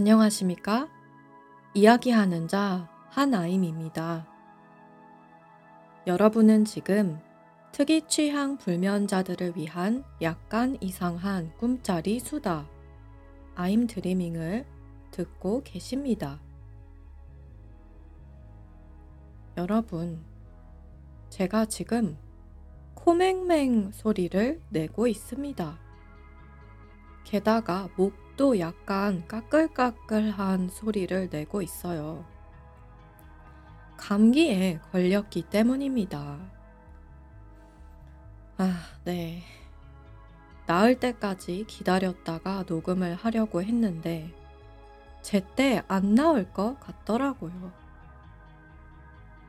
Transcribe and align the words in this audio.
안녕하십니까? 0.00 0.88
이야기하는 1.74 2.48
자 2.48 2.88
한아임입니다. 3.10 4.26
여러분은 6.06 6.64
지금 6.64 7.20
특이 7.70 8.08
취향 8.08 8.56
불면자들을 8.56 9.58
위한 9.58 10.02
약간 10.22 10.78
이상한 10.80 11.54
꿈짜리 11.58 12.18
수다 12.18 12.66
아임 13.54 13.86
드리밍을 13.86 14.64
듣고 15.10 15.62
계십니다. 15.64 16.40
여러분, 19.58 20.24
제가 21.28 21.66
지금 21.66 22.16
코맹맹 22.94 23.92
소리를 23.92 24.62
내고 24.70 25.06
있습니다. 25.06 25.78
게다가 27.24 27.90
목 27.96 28.29
도 28.40 28.58
약간 28.58 29.28
까끌까끌한 29.28 30.70
소리를 30.70 31.28
내고 31.28 31.60
있어요. 31.60 32.24
감기에 33.98 34.80
걸렸기 34.90 35.42
때문입니다. 35.42 36.38
아, 38.56 38.80
네. 39.04 39.42
나을 40.64 40.98
때까지 40.98 41.66
기다렸다가 41.68 42.64
녹음을 42.66 43.14
하려고 43.14 43.60
했는데, 43.60 44.34
제때 45.20 45.82
안 45.86 46.14
나올 46.14 46.50
것 46.50 46.80
같더라고요. 46.80 47.70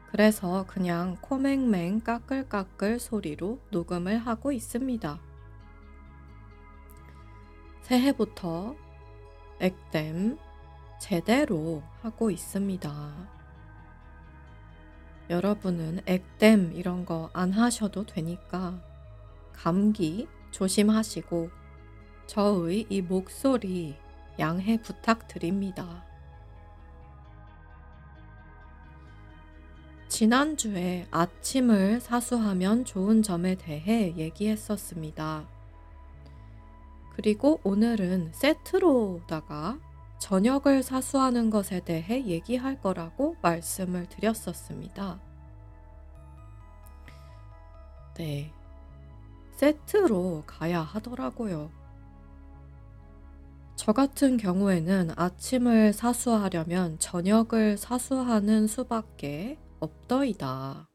그래서 0.10 0.66
그냥 0.68 1.16
코맹맹 1.22 2.02
까끌까끌 2.02 3.00
소리로 3.00 3.58
녹음을 3.70 4.18
하고 4.18 4.52
있습니다. 4.52 5.18
새해부터 7.84 8.81
액땜 9.62 10.38
제대로 11.00 11.84
하고 12.02 12.32
있습니다. 12.32 12.92
여러분은 15.30 16.02
액땜 16.08 16.74
이런 16.76 17.06
거 17.06 17.30
안 17.34 17.52
하셔도 17.52 18.06
되니까 18.06 18.82
감기 19.54 20.28
조심하시고 20.50 21.50
저의 22.26 22.88
이 22.90 23.02
목소리 23.02 23.96
양해 24.40 24.82
부탁드립니다. 24.82 26.06
지난주에 30.08 31.08
아침을 31.12 32.02
사수하면 32.02 32.84
좋은 32.84 33.22
점에 33.22 33.56
대해 33.56 34.14
얘기했었습니다. 34.18 35.61
그리고 37.16 37.60
오늘은 37.64 38.32
세트로다가 38.34 39.80
저녁을 40.20 40.84
사수하는 40.84 41.50
것에 41.50 41.80
대해 41.82 42.26
얘기할 42.26 42.80
거라고 42.82 43.36
말씀을 43.42 44.08
드렸었습니다. 44.08 45.20
네. 48.16 48.54
세트로 49.54 50.44
가야 50.46 50.82
하더라고요. 50.82 51.72
저 53.76 53.94
같은 53.94 54.38
경우에는 54.38 55.12
아침을 55.16 55.94
사수하려면 55.94 57.00
저녁을 57.00 57.78
사수하는 57.78 58.68
수밖에 58.68 59.58
없더이다. 59.80 60.88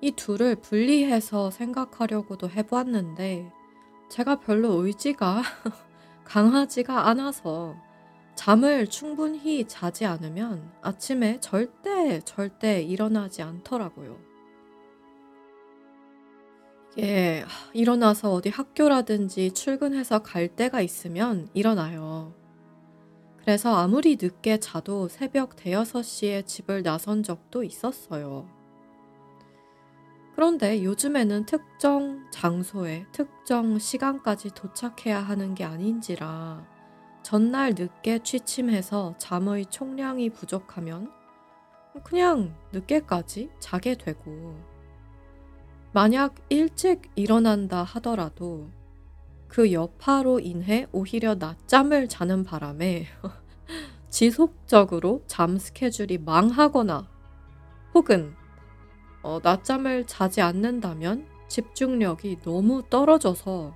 이 0.00 0.10
둘을 0.10 0.56
분리해서 0.56 1.52
생각하려고도 1.52 2.50
해보았는데 2.50 3.59
제가 4.10 4.40
별로 4.40 4.84
의지가 4.84 5.42
강하지가 6.24 7.08
않아서 7.08 7.76
잠을 8.34 8.88
충분히 8.88 9.66
자지 9.66 10.04
않으면 10.04 10.72
아침에 10.82 11.38
절대 11.40 12.20
절대 12.24 12.82
일어나지 12.82 13.42
않더라고요. 13.42 14.18
예, 16.98 17.44
일어나서 17.72 18.32
어디 18.32 18.48
학교라든지 18.48 19.52
출근해서 19.52 20.24
갈 20.24 20.48
때가 20.48 20.80
있으면 20.80 21.48
일어나요. 21.54 22.34
그래서 23.38 23.76
아무리 23.76 24.18
늦게 24.20 24.58
자도 24.58 25.06
새벽 25.06 25.54
대여섯 25.54 26.04
시에 26.04 26.42
집을 26.42 26.82
나선 26.82 27.22
적도 27.22 27.62
있었어요. 27.62 28.59
그런데 30.40 30.82
요즘에는 30.82 31.44
특정 31.44 32.24
장소에 32.30 33.04
특정 33.12 33.78
시간까지 33.78 34.52
도착해야 34.54 35.20
하는 35.20 35.54
게 35.54 35.64
아닌지라 35.64 36.66
전날 37.22 37.74
늦게 37.76 38.20
취침해서 38.20 39.14
잠의 39.18 39.66
총량이 39.66 40.30
부족하면 40.30 41.12
그냥 42.04 42.56
늦게까지 42.72 43.50
자게 43.58 43.96
되고 43.98 44.58
만약 45.92 46.36
일찍 46.48 47.10
일어난다 47.16 47.82
하더라도 47.82 48.70
그 49.46 49.74
여파로 49.74 50.40
인해 50.40 50.86
오히려 50.90 51.34
낮잠을 51.34 52.08
자는 52.08 52.44
바람에 52.44 53.04
지속적으로 54.08 55.22
잠 55.26 55.58
스케줄이 55.58 56.16
망하거나 56.16 57.10
혹은 57.92 58.39
어, 59.22 59.38
낮잠을 59.42 60.06
자지 60.06 60.40
않는다면 60.40 61.26
집중력이 61.48 62.40
너무 62.42 62.82
떨어져서 62.88 63.74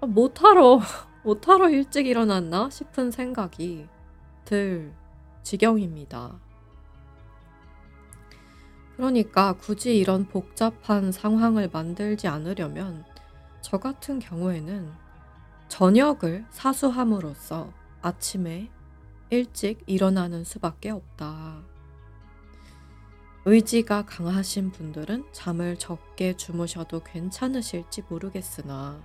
아, 0.00 0.06
못하러 0.06 0.80
못하러 1.24 1.68
일찍 1.70 2.06
일어났나 2.06 2.70
싶은 2.70 3.10
생각이 3.10 3.86
들 4.44 4.92
지경입니다. 5.42 6.40
그러니까 8.96 9.54
굳이 9.54 9.96
이런 9.96 10.26
복잡한 10.26 11.12
상황을 11.12 11.70
만들지 11.72 12.28
않으려면 12.28 13.04
저 13.60 13.78
같은 13.78 14.18
경우에는 14.18 14.92
저녁을 15.68 16.44
사수함으로써 16.50 17.72
아침에 18.02 18.70
일찍 19.30 19.82
일어나는 19.86 20.44
수밖에 20.44 20.90
없다. 20.90 21.71
의지가 23.44 24.06
강하신 24.06 24.70
분들은 24.70 25.24
잠을 25.32 25.76
적게 25.76 26.36
주무셔도 26.36 27.02
괜찮으실지 27.02 28.04
모르겠으나 28.08 29.02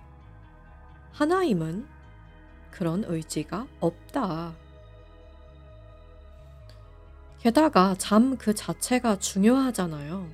하나임은 1.12 1.88
그런 2.70 3.04
의지가 3.04 3.66
없다. 3.80 4.54
게다가 7.40 7.96
잠 7.98 8.38
그 8.38 8.54
자체가 8.54 9.18
중요하잖아요. 9.18 10.28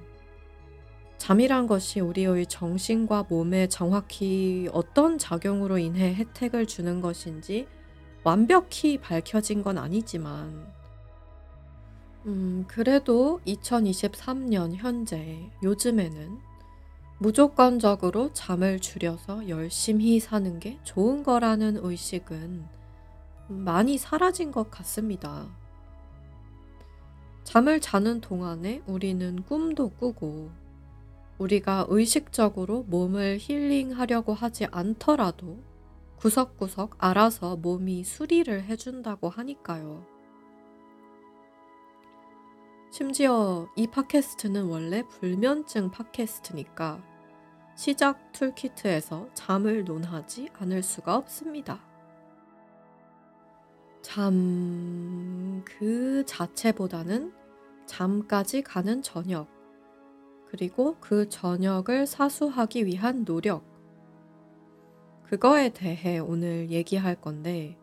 잠이란 1.18 1.68
것이 1.68 2.02
우리의 2.02 2.48
정신과 2.48 3.28
몸에 3.30 3.68
정확히 3.68 4.68
어떤 4.74 5.18
작용으로 5.18 5.78
인해 5.78 6.14
혜택을 6.14 6.66
주는 6.66 7.00
것인지 7.00 7.68
완벽히 8.26 8.98
밝혀진 8.98 9.64
건 9.64 9.78
아니지만 9.78 10.68
음, 12.26 12.64
그래도 12.68 13.42
2023년 13.46 14.76
현재 14.76 15.50
요즘에는 15.62 16.40
무조건적으로 17.20 18.32
잠을 18.34 18.80
줄여서 18.80 19.50
열심히 19.50 20.20
사는 20.20 20.60
게 20.60 20.80
좋은 20.84 21.24
거라는 21.24 21.78
의식은 21.82 22.66
많이 23.48 23.98
사라진 23.98 24.52
것 24.52 24.72
같습니다. 24.72 25.48
잠을 27.44 27.82
자는 27.82 28.22
동안에 28.22 28.84
우리는 28.88 29.44
꿈도 29.44 29.90
꾸고 29.90 30.50
우리가 31.38 31.88
의식적으로 31.90 32.84
몸을 32.84 33.38
힐링하려고 33.40 34.34
하지 34.34 34.66
않더라도 34.72 35.60
구석구석 36.18 36.96
알아서 37.00 37.58
몸이 37.58 38.06
수리를 38.06 38.64
해준다고 38.64 39.30
하니까요. 39.30 40.13
심지어 42.94 43.68
이 43.76 43.88
팟캐스트는 43.88 44.66
원래 44.66 45.02
불면증 45.02 45.90
팟캐스트니까 45.90 47.04
시작 47.74 48.32
툴키트에서 48.34 49.30
잠을 49.34 49.84
논하지 49.84 50.50
않을 50.54 50.84
수가 50.84 51.16
없습니다. 51.16 51.84
잠 54.04 55.64
그 55.66 56.24
자체보다는 56.28 57.34
잠까지 57.88 58.62
가는 58.62 59.02
저녁, 59.02 59.48
그리고 60.46 60.96
그 61.00 61.28
저녁을 61.30 62.06
사수하기 62.06 62.86
위한 62.86 63.26
노력, 63.26 63.64
그거에 65.24 65.70
대해 65.70 66.20
오늘 66.20 66.70
얘기할 66.70 67.20
건데, 67.20 67.76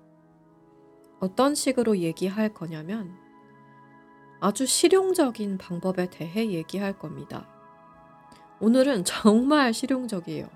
어떤 1.18 1.56
식으로 1.56 1.98
얘기할 1.98 2.54
거냐면, 2.54 3.19
아주 4.40 4.66
실용적인 4.66 5.58
방법에 5.58 6.08
대해 6.08 6.50
얘기할 6.50 6.98
겁니다. 6.98 7.46
오늘은 8.60 9.04
정말 9.04 9.72
실용적이에요. 9.74 10.48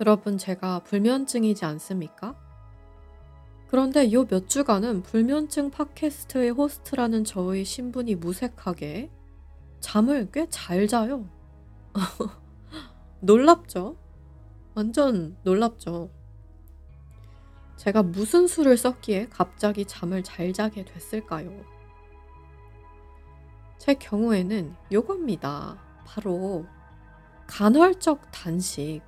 여러분, 0.00 0.38
제가 0.38 0.80
불면증이지 0.80 1.64
않습니까? 1.64 2.36
그런데 3.68 4.12
요 4.12 4.24
몇 4.26 4.48
주간은 4.48 5.02
불면증 5.02 5.70
팟캐스트의 5.70 6.50
호스트라는 6.50 7.24
저의 7.24 7.64
신분이 7.64 8.16
무색하게 8.16 9.10
잠을 9.80 10.30
꽤 10.30 10.46
잘 10.50 10.86
자요. 10.86 11.28
놀랍죠? 13.20 13.96
완전 14.74 15.36
놀랍죠? 15.42 16.10
제가 17.76 18.02
무슨 18.02 18.46
수를 18.46 18.76
썼기에 18.76 19.28
갑자기 19.28 19.84
잠을 19.84 20.22
잘 20.22 20.52
자게 20.52 20.84
됐을까요? 20.84 21.64
제 23.82 23.94
경우에는 23.94 24.76
요겁니다. 24.92 25.76
바로 26.06 26.64
간헐적 27.48 28.30
단식. 28.30 29.00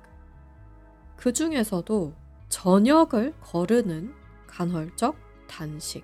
그 1.15 1.31
중에서도 1.31 2.13
저녁을 2.49 3.33
거르는 3.39 4.13
간헐적 4.47 5.15
단식. 5.47 6.03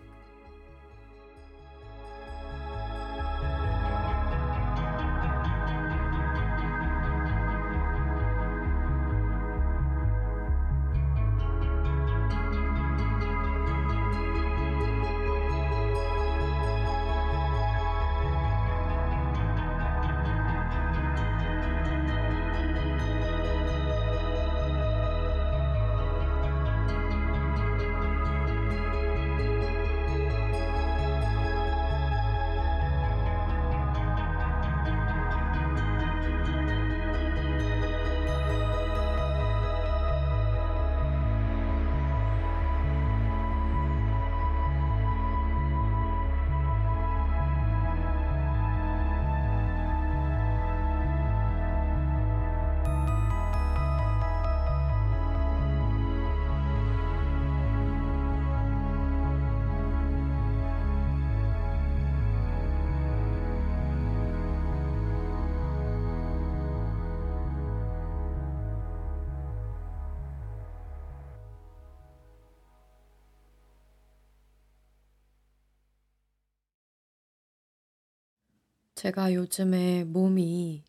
제가 79.02 79.34
요즘에 79.34 80.04
몸이 80.04 80.84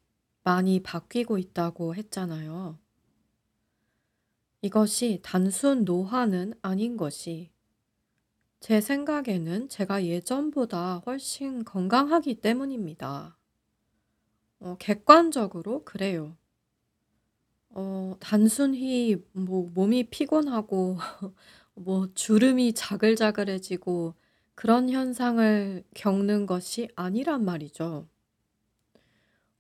많이 0.45 0.83
바뀌고 0.83 1.39
있다고 1.39 1.95
했잖아요. 1.95 2.79
이것이 4.61 5.21
단순 5.23 5.87
노화는 5.87 6.53
아닌 6.61 6.99
것이 6.99 7.49
제 8.61 8.83
생각에는 8.83 9.71
제가 9.71 10.05
예전보다 10.05 10.99
훨씬 11.07 11.65
건강하기 11.65 12.43
때문입니다. 12.43 13.39
어, 14.61 14.77
객관적으로 14.79 15.83
그래요. 15.85 16.37
어, 17.71 18.15
단순히 18.21 19.17
뭐 19.33 19.71
몸이 19.73 20.11
피곤하고 20.11 20.99
뭐 21.77 22.13
주름이 22.13 22.75
자글자글해지고 22.75 24.13
그런 24.55 24.91
현상을 24.91 25.85
겪는 25.95 26.47
것이 26.47 26.89
아니란 26.95 27.45
말이죠. 27.45 28.09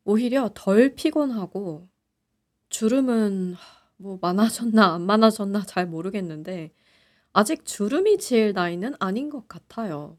오히려 0.04 0.50
덜 0.54 0.94
피곤하고 0.94 1.88
주름은 2.68 3.54
뭐 3.96 4.18
많아졌나 4.20 4.94
안 4.94 5.02
많아졌나 5.02 5.62
잘 5.62 5.86
모르겠는데 5.86 6.72
아직 7.32 7.64
주름이 7.64 8.18
질 8.18 8.52
나이는 8.52 8.94
아닌 8.98 9.30
것 9.30 9.48
같아요. 9.48 10.18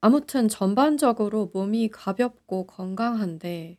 아무튼 0.00 0.48
전반적으로 0.48 1.50
몸이 1.54 1.88
가볍고 1.88 2.66
건강한데 2.66 3.78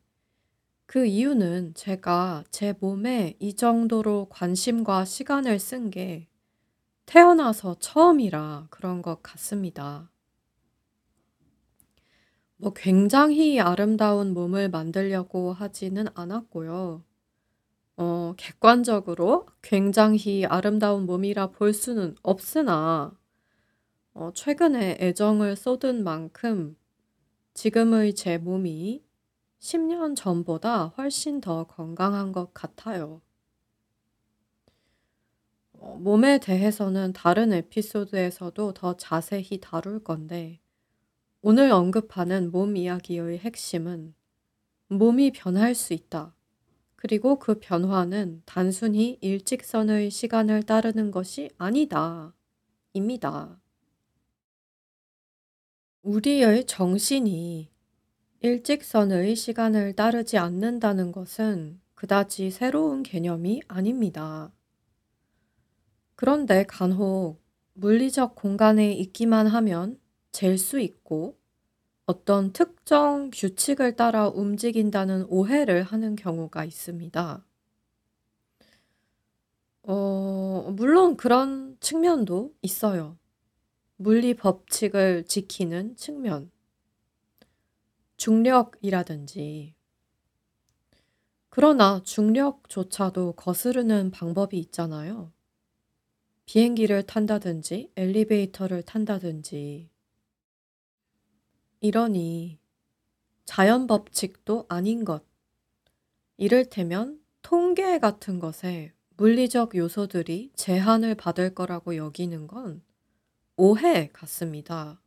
그 0.85 1.05
이유는 1.05 1.73
제가 1.73 2.43
제 2.51 2.73
몸에 2.79 3.35
이 3.39 3.55
정도로 3.55 4.27
관심과 4.29 5.05
시간을 5.05 5.59
쓴 5.59 5.89
게 5.89 6.27
태어나서 7.05 7.75
처음이라 7.79 8.67
그런 8.69 9.01
것 9.01 9.21
같습니다. 9.21 10.09
뭐 12.57 12.73
굉장히 12.73 13.59
아름다운 13.59 14.33
몸을 14.33 14.69
만들려고 14.69 15.53
하지는 15.53 16.07
않았고요. 16.13 17.03
어, 17.97 18.33
객관적으로 18.37 19.47
굉장히 19.61 20.45
아름다운 20.45 21.05
몸이라 21.05 21.47
볼 21.51 21.73
수는 21.73 22.15
없으나, 22.23 23.11
어, 24.13 24.31
최근에 24.33 24.97
애정을 24.99 25.55
쏟은 25.55 26.03
만큼 26.03 26.75
지금의 27.53 28.15
제 28.15 28.37
몸이 28.37 29.03
10년 29.59 30.15
전보다 30.15 30.87
훨씬 30.97 31.41
더 31.41 31.65
건강한 31.65 32.31
것 32.31 32.53
같아요. 32.53 33.21
어, 35.83 35.97
몸에 35.97 36.39
대해서는 36.39 37.11
다른 37.11 37.51
에피소드에서도 37.51 38.73
더 38.73 38.95
자세히 38.95 39.59
다룰 39.59 40.01
건데, 40.01 40.61
오늘 41.41 41.71
언급하는 41.71 42.51
몸 42.51 42.77
이야기의 42.77 43.39
핵심은 43.39 44.15
몸이 44.87 45.31
변할 45.31 45.75
수 45.75 45.93
있다. 45.93 46.33
그리고 46.95 47.37
그 47.37 47.59
변화는 47.59 48.43
단순히 48.45 49.17
일직선의 49.19 50.09
시간을 50.09 50.63
따르는 50.63 51.11
것이 51.11 51.49
아니다. 51.57 52.33
입니다. 52.93 53.59
우리의 56.01 56.65
정신이 56.65 57.69
일직선의 58.39 59.35
시간을 59.35 59.93
따르지 59.97 60.37
않는다는 60.37 61.11
것은 61.11 61.81
그다지 61.93 62.51
새로운 62.51 63.03
개념이 63.03 63.61
아닙니다. 63.67 64.53
그런데 66.23 66.63
간혹 66.63 67.43
물리적 67.73 68.35
공간에 68.35 68.93
있기만 68.93 69.45
하면 69.45 69.99
잴 70.31 70.57
수 70.57 70.79
있고 70.79 71.37
어떤 72.05 72.53
특정 72.53 73.29
규칙을 73.29 73.97
따라 73.97 74.29
움직인다는 74.29 75.25
오해를 75.27 75.83
하는 75.83 76.15
경우가 76.15 76.63
있습니다. 76.63 77.45
어, 79.83 80.73
물론 80.77 81.17
그런 81.17 81.75
측면도 81.81 82.55
있어요. 82.61 83.17
물리 83.97 84.33
법칙을 84.33 85.25
지키는 85.25 85.97
측면. 85.97 86.51
중력이라든지. 88.15 89.75
그러나 91.49 92.01
중력조차도 92.05 93.33
거스르는 93.33 94.11
방법이 94.11 94.57
있잖아요. 94.57 95.32
비행기를 96.45 97.03
탄다든지 97.03 97.91
엘리베이터를 97.95 98.83
탄다든지. 98.83 99.89
이러니 101.79 102.59
자연 103.45 103.87
법칙도 103.87 104.65
아닌 104.69 105.05
것. 105.05 105.23
이를테면 106.37 107.21
통계 107.41 107.99
같은 107.99 108.39
것에 108.39 108.93
물리적 109.17 109.75
요소들이 109.75 110.51
제한을 110.55 111.15
받을 111.15 111.53
거라고 111.53 111.95
여기는 111.95 112.47
건 112.47 112.81
오해 113.55 114.09
같습니다. 114.11 114.99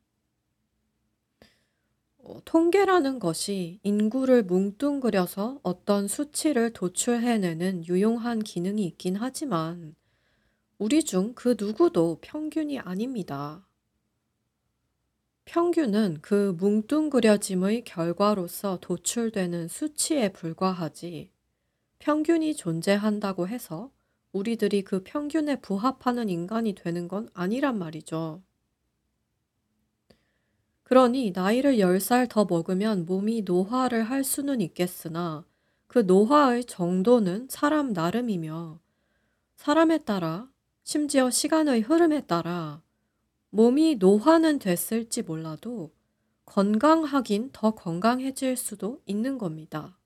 어, 2.18 2.40
통계라는 2.44 3.18
것이 3.18 3.80
인구를 3.82 4.42
뭉뚱그려서 4.44 5.60
어떤 5.62 6.08
수치를 6.08 6.72
도출해내는 6.72 7.86
유용한 7.86 8.40
기능이 8.40 8.84
있긴 8.84 9.16
하지만 9.16 9.94
우리 10.78 11.02
중 11.04 11.34
그 11.34 11.56
누구도 11.58 12.18
평균이 12.20 12.78
아닙니다. 12.80 13.66
평균은 15.46 16.18
그 16.20 16.54
뭉뚱그려짐의 16.58 17.84
결과로서 17.84 18.78
도출되는 18.80 19.68
수치에 19.68 20.32
불과하지 20.32 21.30
평균이 21.98 22.56
존재한다고 22.56 23.48
해서 23.48 23.90
우리들이 24.32 24.82
그 24.82 25.02
평균에 25.02 25.60
부합하는 25.62 26.28
인간이 26.28 26.74
되는 26.74 27.08
건 27.08 27.30
아니란 27.32 27.78
말이죠. 27.78 28.42
그러니 30.82 31.32
나이를 31.34 31.78
10살 31.78 32.28
더 32.28 32.44
먹으면 32.44 33.06
몸이 33.06 33.42
노화를 33.42 34.04
할 34.04 34.24
수는 34.24 34.60
있겠으나 34.60 35.46
그 35.86 36.00
노화의 36.00 36.64
정도는 36.66 37.48
사람 37.48 37.92
나름이며 37.94 38.78
사람에 39.56 39.98
따라 40.04 40.50
심지어 40.88 41.30
시간의 41.30 41.80
흐름에 41.80 42.26
따라 42.28 42.80
몸이 43.50 43.96
노화는 43.96 44.60
됐을지 44.60 45.22
몰라도 45.22 45.92
건강하긴 46.44 47.50
더 47.52 47.72
건강해질 47.72 48.56
수도 48.56 49.02
있는 49.04 49.36
겁니다. 49.36 49.98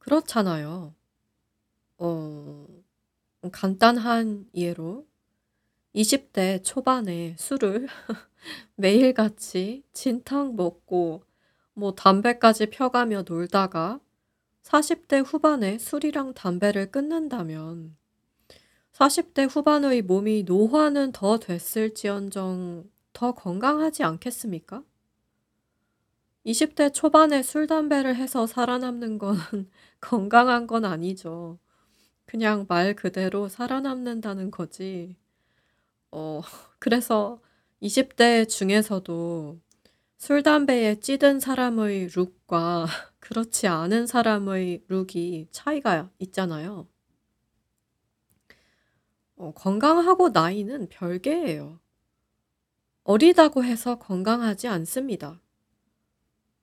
그렇잖아요. 0.00 0.96
어, 1.98 2.66
간단한 3.52 4.48
예로 4.52 5.06
20대 5.94 6.64
초반에 6.64 7.36
술을 7.38 7.86
매일같이 8.74 9.84
진탕 9.92 10.56
먹고 10.56 11.22
뭐 11.72 11.94
담배까지 11.94 12.66
펴가며 12.70 13.22
놀다가 13.28 14.00
40대 14.62 15.24
후반에 15.24 15.78
술이랑 15.78 16.34
담배를 16.34 16.90
끊는다면 16.90 17.96
40대 18.92 19.48
후반의 19.48 20.02
몸이 20.02 20.44
노화는 20.44 21.12
더 21.12 21.38
됐을지언정 21.38 22.90
더 23.12 23.32
건강하지 23.32 24.04
않겠습니까? 24.04 24.84
20대 26.46 26.92
초반에 26.92 27.42
술, 27.42 27.66
담배를 27.66 28.16
해서 28.16 28.46
살아남는 28.46 29.18
건 29.18 29.36
건강한 30.00 30.66
건 30.66 30.84
아니죠. 30.84 31.58
그냥 32.26 32.66
말 32.68 32.94
그대로 32.94 33.48
살아남는다는 33.48 34.50
거지. 34.50 35.16
어, 36.10 36.40
그래서 36.78 37.40
20대 37.82 38.48
중에서도 38.48 39.60
술, 40.18 40.42
담배에 40.42 41.00
찌든 41.00 41.40
사람의 41.40 42.08
룩과 42.14 42.86
그렇지 43.32 43.66
않은 43.66 44.06
사람의 44.06 44.84
룩이 44.88 45.46
차이가 45.50 46.10
있잖아요. 46.18 46.86
어, 49.36 49.54
건강하고 49.54 50.28
나이는 50.28 50.90
별개예요. 50.90 51.80
어리다고 53.04 53.64
해서 53.64 53.98
건강하지 53.98 54.68
않습니다. 54.68 55.40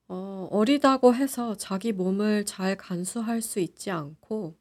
어, 0.09 0.47
어리다고 0.51 1.15
해서 1.15 1.57
자기 1.57 1.91
몸을 1.91 2.45
잘 2.45 2.77
간수할 2.77 3.41
수 3.41 3.59
있지 3.59 3.89
않고 3.89 4.55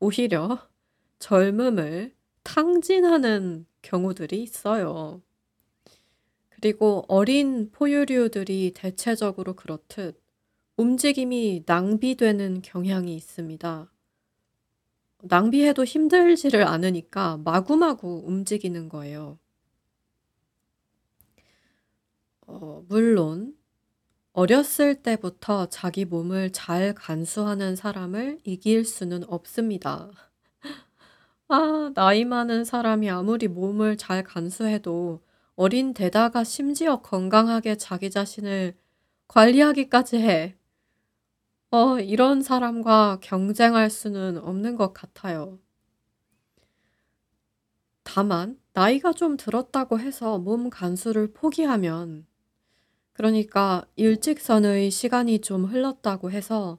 오히려 0.00 0.68
젊음을 1.20 2.16
탕진하는 2.42 3.64
경우들이 3.82 4.42
있어요. 4.42 5.22
그리고 6.48 7.04
어린 7.06 7.70
포유류들이 7.70 8.72
대체적으로 8.74 9.54
그렇듯 9.54 10.20
움직임이 10.78 11.64
낭비되는 11.66 12.62
경향이 12.62 13.12
있습니다. 13.16 13.90
낭비해도 15.22 15.84
힘들지를 15.84 16.62
않으니까 16.62 17.38
마구마구 17.38 18.22
움직이는 18.24 18.88
거예요. 18.88 19.40
어, 22.46 22.84
물론 22.88 23.56
어렸을 24.32 25.02
때부터 25.02 25.66
자기 25.66 26.04
몸을 26.04 26.52
잘 26.52 26.94
간수하는 26.94 27.74
사람을 27.74 28.38
이길 28.44 28.84
수는 28.84 29.24
없습니다. 29.24 30.12
아, 31.48 31.90
나이 31.96 32.24
많은 32.24 32.64
사람이 32.64 33.10
아무리 33.10 33.48
몸을 33.48 33.96
잘 33.96 34.22
간수해도 34.22 35.24
어린 35.56 35.92
데다가 35.92 36.44
심지어 36.44 37.02
건강하게 37.02 37.76
자기 37.78 38.10
자신을 38.10 38.76
관리하기까지 39.26 40.18
해. 40.18 40.54
어, 41.70 41.98
이런 42.00 42.42
사람과 42.42 43.18
경쟁할 43.20 43.90
수는 43.90 44.38
없는 44.38 44.76
것 44.76 44.92
같아요. 44.94 45.58
다만, 48.02 48.58
나이가 48.72 49.12
좀 49.12 49.36
들었다고 49.36 50.00
해서 50.00 50.38
몸 50.38 50.70
간수를 50.70 51.32
포기하면 51.32 52.26
그러니까 53.12 53.84
일직선의 53.96 54.90
시간이 54.90 55.40
좀 55.40 55.64
흘렀다고 55.66 56.30
해서 56.30 56.78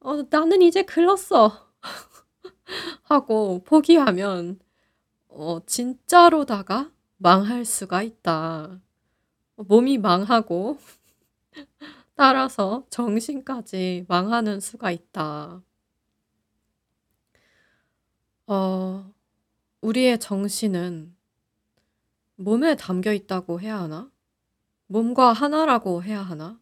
어, 0.00 0.22
나는 0.30 0.62
이제 0.62 0.82
글렀어. 0.84 1.70
하고 3.04 3.62
포기하면 3.64 4.60
어, 5.28 5.60
진짜로다가 5.66 6.92
망할 7.18 7.64
수가 7.64 8.02
있다. 8.02 8.80
몸이 9.56 9.98
망하고 9.98 10.78
따라서 12.14 12.86
정신까지 12.90 14.06
망하는 14.08 14.60
수가 14.60 14.90
있다. 14.90 15.62
어, 18.46 19.12
우리의 19.80 20.18
정신은 20.20 21.16
몸에 22.36 22.76
담겨 22.76 23.12
있다고 23.12 23.60
해야 23.60 23.78
하나? 23.80 24.10
몸과 24.86 25.32
하나라고 25.32 26.02
해야 26.02 26.20
하나? 26.20 26.60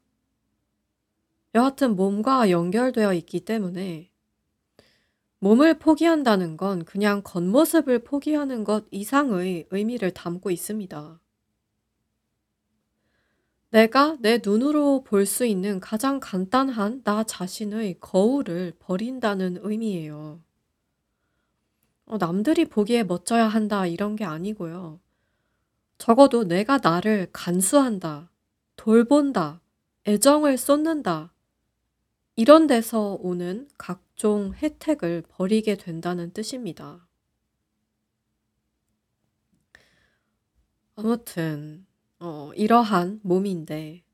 여하튼 1.54 1.97
몸과 1.97 2.50
연결되어 2.50 3.12
있기 3.14 3.40
때문에 3.40 4.11
몸을 5.40 5.78
포기한다는 5.78 6.57
건 6.57 6.85
그냥 6.85 7.23
겉모습을 7.25 8.00
포기하는 8.04 8.62
것 8.62 8.85
이상의 8.90 9.66
의미를 9.71 10.12
담고 10.12 10.50
있습니다. 10.50 11.21
내가 13.70 14.16
내 14.20 14.40
눈으로 14.44 15.04
볼 15.04 15.26
수 15.26 15.44
있는 15.46 15.80
가장 15.80 16.18
간단한 16.20 17.02
나 17.04 17.22
자신의 17.24 17.98
거울을 18.00 18.74
버린다는 18.80 19.58
의미예요. 19.62 20.40
어, 22.06 22.18
남들이 22.18 22.64
보기에 22.64 23.04
멋져야 23.04 23.46
한다 23.46 23.86
이런 23.86 24.16
게 24.16 24.24
아니고요. 24.24 25.00
적어도 25.98 26.44
내가 26.44 26.78
나를 26.78 27.28
간수한다, 27.32 28.30
돌본다, 28.76 29.60
애정을 30.08 30.58
쏟는다. 30.58 31.32
이런 32.36 32.66
데서 32.66 33.18
오는 33.20 33.68
각종 33.78 34.54
혜택을 34.54 35.22
버리게 35.28 35.76
된다는 35.76 36.32
뜻입니다. 36.32 37.06
아무튼, 40.96 41.86
어, 42.20 42.52
이러한 42.54 43.20
몸인데, 43.22 44.04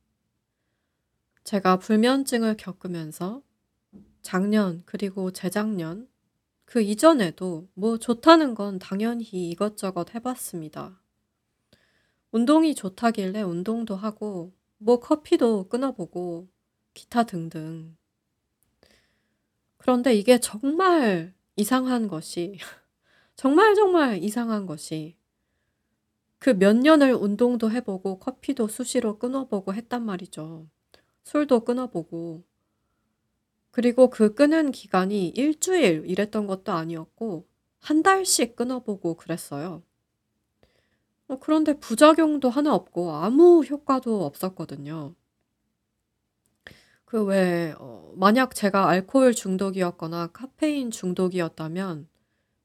제가 1.43 1.79
불면증을 1.79 2.57
겪으면서 2.57 3.43
작년, 4.23 4.83
그리고 4.87 5.33
재작년, 5.33 6.09
그 6.65 6.81
이전에도 6.83 7.69
뭐 7.75 7.99
좋다는 7.99 8.55
건 8.55 8.79
당연히 8.79 9.25
이것저것 9.51 10.15
해봤습니다. 10.15 11.01
운동이 12.31 12.77
좋다길래 12.77 13.43
운동도 13.43 13.97
하고 13.97 14.53
뭐 14.79 15.01
커피도 15.01 15.69
끊어보고 15.69 16.49
기타 16.95 17.25
등등. 17.25 17.97
그런데 19.79 20.15
이게 20.15 20.39
정말 20.39 21.35
이상한 21.57 22.07
것이 22.07 22.59
정말 23.37 23.75
정말 23.75 24.23
이상한 24.23 24.67
것이 24.67 25.16
그 26.39 26.55
몇 26.55 26.75
년을 26.77 27.13
운동도 27.13 27.71
해보고 27.71 28.19
커피도 28.21 28.69
수시로 28.69 29.19
끊어보고 29.19 29.75
했단 29.75 30.03
말이죠. 30.05 30.67
술도 31.25 31.65
끊어보고 31.65 32.45
그리고 33.71 34.11
그 34.11 34.35
끊은 34.35 34.73
기간이 34.73 35.29
일주일 35.29 36.03
이랬던 36.07 36.49
것도 36.49 36.73
아니었고 36.73 37.47
한 37.79 38.03
달씩 38.03 38.57
끊어보고 38.57 39.15
그랬어요. 39.15 39.85
어 41.29 41.39
그런데 41.39 41.79
부작용도 41.79 42.51
하나 42.51 42.75
없고 42.75 43.13
아무 43.13 43.63
효과도 43.65 44.25
없었거든요. 44.25 45.15
그왜어 47.05 48.13
만약 48.17 48.55
제가 48.55 48.89
알코올 48.89 49.35
중독이었거나 49.35 50.29
카페인 50.29 50.91
중독이었다면 50.91 52.09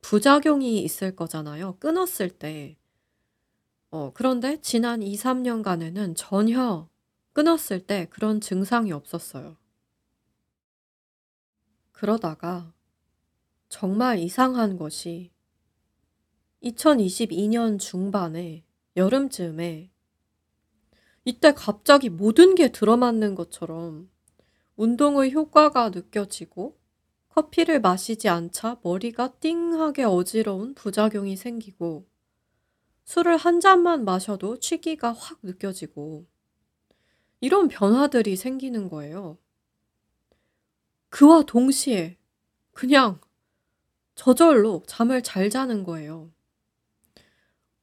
부작용이 0.01 0.84
있을 0.84 1.16
거잖아요, 1.16 1.78
끊었을 1.80 2.30
때. 2.32 2.78
어 3.91 4.12
그런데 4.13 4.60
지난 4.62 5.01
2-3 5.01 5.41
년간에는 5.41 6.15
전혀 6.15 6.88
끊었을 7.33 7.86
때 7.86 8.07
그런 8.10 8.39
증상이 8.39 8.93
없었어요. 8.93 9.57
그러다가 11.91 12.74
정말 13.67 14.17
이상한 14.19 14.77
것이 14.77 15.31
2022년 16.63 17.79
중반에 17.79 18.63
여름쯤에 18.95 19.91
이때 21.25 21.53
갑자기 21.53 22.10
모든 22.10 22.55
게 22.55 22.71
들어맞는 22.71 23.36
것처럼 23.36 24.10
운동의 24.77 25.33
효과가 25.33 25.89
느껴지고 25.89 26.77
커피를 27.29 27.81
마시지 27.81 28.29
않자 28.29 28.79
머리가 28.83 29.33
띵하게 29.39 30.05
어지러운 30.05 30.74
부작용이 30.75 31.36
생기고 31.36 32.11
술을 33.05 33.38
한 33.38 33.60
잔만 33.60 34.05
마셔도 34.05 34.60
취기가 34.60 35.12
확 35.13 35.39
느껴지고 35.43 36.25
이런 37.39 37.67
변화들이 37.67 38.36
생기는 38.36 38.88
거예요. 38.89 39.38
그와 41.10 41.43
동시에 41.43 42.17
그냥 42.72 43.20
저절로 44.15 44.84
잠을 44.88 45.22
잘 45.24 45.50
자는 45.50 45.84
거예요. 45.84 46.31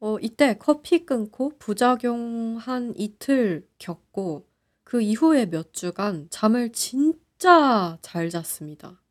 어 0.01 0.17
이때 0.21 0.57
커피 0.59 1.05
끊고 1.05 1.53
부작용 1.59 2.57
한 2.57 2.95
이틀 2.97 3.69
겪고 3.79 4.47
그 4.85 5.03
이후에 5.03 5.47
몇 5.47 5.73
주간 5.75 6.29
잠을 6.31 6.71
진짜 6.73 7.99
잘 8.01 8.31
잤습니다. 8.31 9.03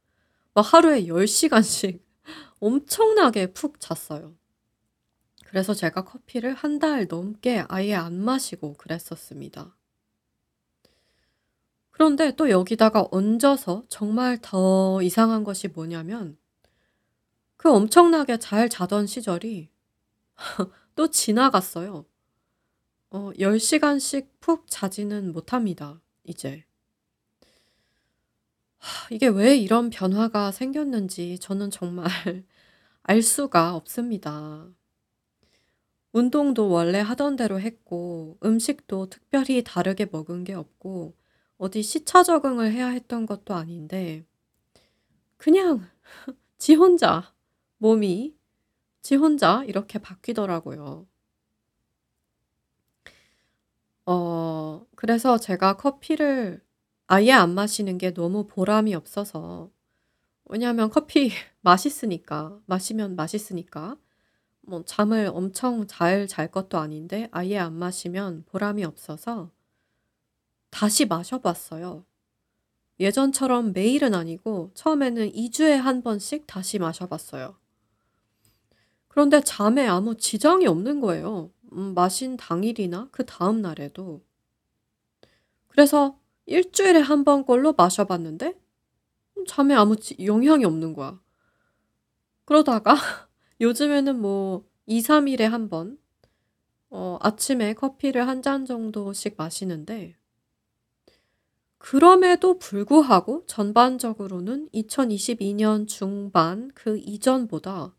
막 0.54 0.62
하루에 0.74 1.08
10 1.08 1.28
시간씩 1.28 2.04
엄청나게 2.62 3.54
푹 3.54 3.80
잤어요. 3.80 4.36
그래서 5.50 5.74
제가 5.74 6.04
커피를 6.06 6.54
한 6.54 6.77
달 6.77 7.08
넘게 7.10 7.66
아예 7.70 7.96
안 7.96 8.13
마시고 8.24 8.74
그랬었습니다. 8.75 9.75
그런데 11.92 12.32
또 12.38 12.50
여기다가 12.50 13.08
얹어서 13.12 13.84
정말 13.89 14.38
더 14.42 15.01
이상한 15.01 15.44
것이 15.44 15.68
뭐냐면 15.68 16.38
그 17.58 17.70
엄청나게 17.72 18.38
잘 18.39 18.68
자던 18.70 19.06
시절이 19.08 19.70
또 20.96 21.10
지나갔어요. 21.10 22.06
어 23.10 23.32
10 23.38 23.60
시간씩 23.60 24.39
푹 24.39 24.66
자지는 24.70 25.34
못합니다 25.34 26.00
이제. 26.24 26.63
이게 29.12 29.27
왜 29.27 29.56
이런 29.58 29.89
변화가 29.89 30.51
생겼는지 30.51 31.39
저는 31.39 31.72
정말 31.72 32.06
알 33.04 33.22
수가 33.22 33.75
없습니다. 33.75 34.68
운동도 36.18 36.70
원래 36.70 37.00
하던 37.00 37.36
대로 37.36 37.60
했고 37.60 38.40
음식도 38.44 39.10
특별히 39.10 39.64
다르게 39.64 40.08
먹은 40.12 40.44
게 40.46 40.54
없고 40.56 41.16
어디 41.60 41.84
시차 41.84 42.24
적응을 42.24 42.72
해야 42.72 42.88
했던 42.88 43.28
것도 43.28 43.54
아닌데 43.54 44.26
그냥 45.38 45.88
지 46.58 46.74
혼자 46.76 47.34
몸이 47.78 48.36
지 49.04 49.16
혼자 49.16 49.64
이렇게 49.66 50.00
바뀌더라고요. 50.00 51.08
어 54.08 54.86
그래서 54.96 55.38
제가 55.38 55.78
커피를 55.78 56.64
아예 57.08 57.32
안 57.32 57.54
마시는 57.54 57.98
게 58.00 58.14
너무 58.14 58.48
보람이 58.48 58.96
없어서 58.96 59.70
왜냐하면 60.46 60.90
커피 60.90 61.32
맛있으니까 61.62 62.60
마시면 62.68 63.16
맛있으니까 63.16 63.98
뭐 64.67 64.84
잠을 64.86 65.32
엄청 65.34 65.88
잘 65.88 66.27
잘 66.27 66.51
것도 66.51 66.77
아닌데 66.77 67.30
아예 67.32 67.58
안 67.58 67.73
마시면 67.73 68.43
보람이 68.47 68.84
없어서 68.84 69.49
다시 70.69 71.06
마셔 71.06 71.39
봤어요. 71.39 72.06
예전처럼 72.99 73.73
매일은 73.73 74.13
아니고 74.15 74.71
처음에는 74.75 75.34
2 75.34 75.51
주에 75.51 75.75
1 75.77 76.03
번씩 76.03 76.45
다시 76.47 76.80
마셔 76.80 77.08
봤어요. 77.08 77.58
그런데 79.10 79.41
잠에 79.41 79.86
아무 79.88 80.15
지장이 80.15 80.65
없는 80.67 81.01
거예요. 81.01 81.51
음 81.73 81.93
마신 81.93 82.38
당일이나 82.38 83.10
그 83.12 83.25
다음 83.25 83.62
날에도. 83.62 84.21
그래서 85.67 86.19
1 86.45 86.71
주일에 86.71 87.01
1번 87.01 87.45
걸로 87.45 87.73
마셔 87.73 88.06
봤는데 88.06 88.53
음 89.38 89.45
잠에 89.47 89.75
아무 89.75 89.97
지 89.97 90.15
영향이 90.25 90.65
없는 90.65 90.93
거야. 90.93 91.19
그러다가 92.45 92.95
요즘에는 93.60 94.20
뭐 94.20 94.65
2-3 94.88 95.30
일에 95.30 95.50
1번어 95.50 95.98
아침에 97.22 97.74
커피를 97.74 98.26
1잔 98.26 98.67
정도씩 98.67 99.36
마시는데 99.38 100.15
그럼에도 101.78 102.58
불구하고 102.60 103.46
전반적으로는 103.46 104.70
2022년 104.74 105.88
중반 105.88 106.72
그 106.74 106.98
이전보다 106.98 107.96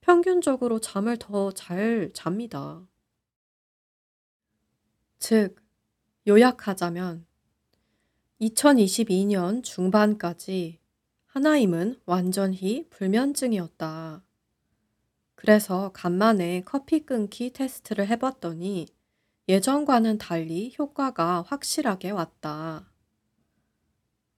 평균적으로 0.00 0.80
잠을 0.80 1.16
더 1.16 1.52
잘 1.52 2.10
잡니다. 2.12 2.86
즉 5.18 5.56
요약하자면 6.26 7.26
2022년 8.40 9.62
중반까지 9.62 10.80
하나임은 11.26 12.00
완전히 12.06 12.86
불면증이었다. 12.90 14.22
그래서 15.42 15.90
간만에 15.92 16.62
커피 16.64 17.04
끊기 17.04 17.52
테스트를 17.52 18.06
해 18.06 18.14
봤더니 18.14 18.86
예전과는 19.48 20.18
달리 20.18 20.72
효과가 20.78 21.42
확실하게 21.48 22.12
왔다. 22.12 22.88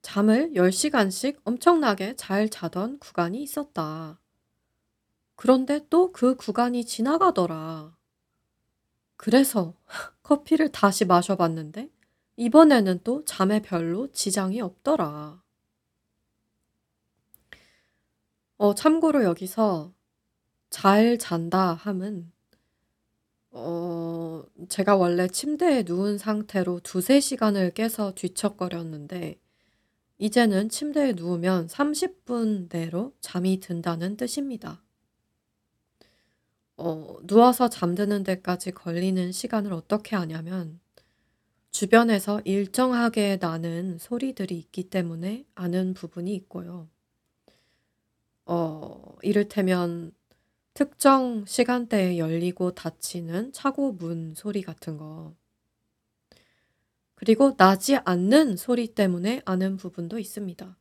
잠을 0.00 0.56
10 0.56 0.72
시간씩 0.72 1.42
엄청나게 1.44 2.16
잘 2.16 2.48
자던 2.48 3.00
구간이 3.00 3.42
있었다. 3.42 4.18
그런데 5.36 5.86
또 5.90 6.10
그 6.10 6.36
구간이 6.36 6.86
지나가더라. 6.86 7.94
그래서 9.18 9.74
커피를 10.22 10.72
다시 10.72 11.04
마셔 11.04 11.36
봤는데 11.36 11.90
이번에는 12.36 13.00
또 13.04 13.24
잠에 13.26 13.60
별로 13.60 14.10
지장이 14.10 14.62
없더라. 14.62 15.42
어 18.56 18.74
참고로 18.74 19.22
여기서" 19.24 19.92
잘 20.74 21.18
잔다." 21.18 21.74
함은 21.74 22.32
어 23.52 24.42
제가 24.68 24.96
원래 24.96 25.28
침대에 25.28 25.84
누운 25.86 26.18
상태로 26.18 26.80
2-3 26.80 27.20
시간을 27.20 27.70
깨서 27.70 28.14
뒤척거렸는데 28.16 29.38
이제는 30.18 30.68
침대에 30.70 31.12
누우면 31.12 31.68
30분 31.68 32.68
내로 32.70 33.14
잠이 33.20 33.60
든다는 33.60 34.16
뜻입니다. 34.16 34.82
어 36.76 37.18
누워서 37.22 37.68
잠드는 37.68 38.24
데까지 38.24 38.72
걸리는 38.72 39.30
시간을 39.30 39.72
어떻게 39.72 40.16
아냐면 40.16 40.80
주변에서 41.70 42.40
일정하게 42.44 43.38
나는 43.40 43.98
소리들이 43.98 44.58
있기 44.58 44.90
때문에 44.90 45.44
아는 45.54 45.94
부분이 45.94 46.34
있고요. 46.34 46.88
어 48.46 49.16
이를테면 49.22 50.12
특정 50.74 51.44
시간대에 51.46 52.18
열리고 52.18 52.74
닫히는 52.74 53.52
차고 53.52 53.92
문 53.94 54.34
소리 54.36 54.62
같은 54.62 54.96
거. 54.98 55.34
그리고 57.16 57.56
나지 57.56 57.96
않는 57.96 58.56
소리 58.56 58.86
때문에 58.94 59.42
아는 59.44 59.76
부분도 59.76 60.18
있습니다. 60.18 60.76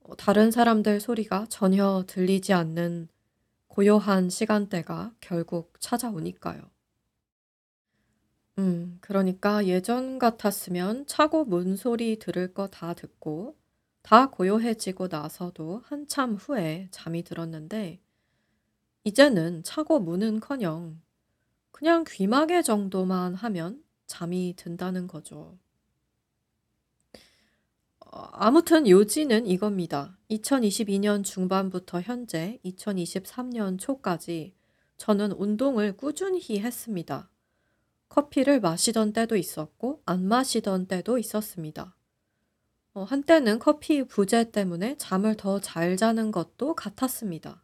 어 0.00 0.16
다른 0.16 0.50
사람들 0.50 1.00
소리가 1.00 1.46
전혀 1.50 2.04
들리지 2.06 2.52
않는 2.52 3.08
고요한 3.68 4.30
시간대가 4.30 5.14
결국 5.20 5.74
찾아오니까요. 5.80 6.62
음 8.58 8.98
그러니까 9.00 9.64
예전 9.66 10.18
같았으면 10.18 11.06
차고 11.06 11.44
문 11.46 11.76
소리 11.76 12.18
들을 12.18 12.52
거 12.52 12.66
다 12.68 12.92
듣고 12.94 13.56
다 14.02 14.28
고요해지고 14.30 15.08
나서도 15.08 15.82
한참 15.84 16.34
후에 16.34 16.88
잠이 16.90 17.22
들었는데 17.22 18.00
이제는 19.04 19.62
차고 19.62 20.00
문은커녕 20.00 21.00
그냥 21.70 22.04
귀마개 22.08 22.62
정도만 22.62 23.34
하면 23.34 23.82
잠이 24.06 24.54
든다는 24.56 25.06
거죠. 25.06 25.58
어 28.00 28.20
아무튼 28.32 28.88
요지는 28.88 29.46
이겁니다. 29.46 30.18
2022년 30.30 31.24
중반부터 31.24 32.00
현재 32.00 32.58
2023년 32.64 33.78
초까지 33.78 34.54
저는 34.96 35.32
운동을 35.32 35.96
꾸준히 35.96 36.40
했습니다. 36.60 37.30
커피를 38.08 38.60
마시던 38.60 39.12
때도 39.12 39.36
있었고 39.36 40.02
안 40.06 40.24
마시던 40.26 40.86
때도 40.86 41.18
있었습니다. 41.18 41.94
어 42.94 43.04
한때는 43.04 43.58
커피 43.60 44.02
부재 44.04 44.50
때문에 44.50 44.96
잠을 44.98 45.36
더 45.36 45.60
잘 45.60 45.96
자는 45.96 46.32
것도 46.32 46.74
같았습니다. 46.74 47.62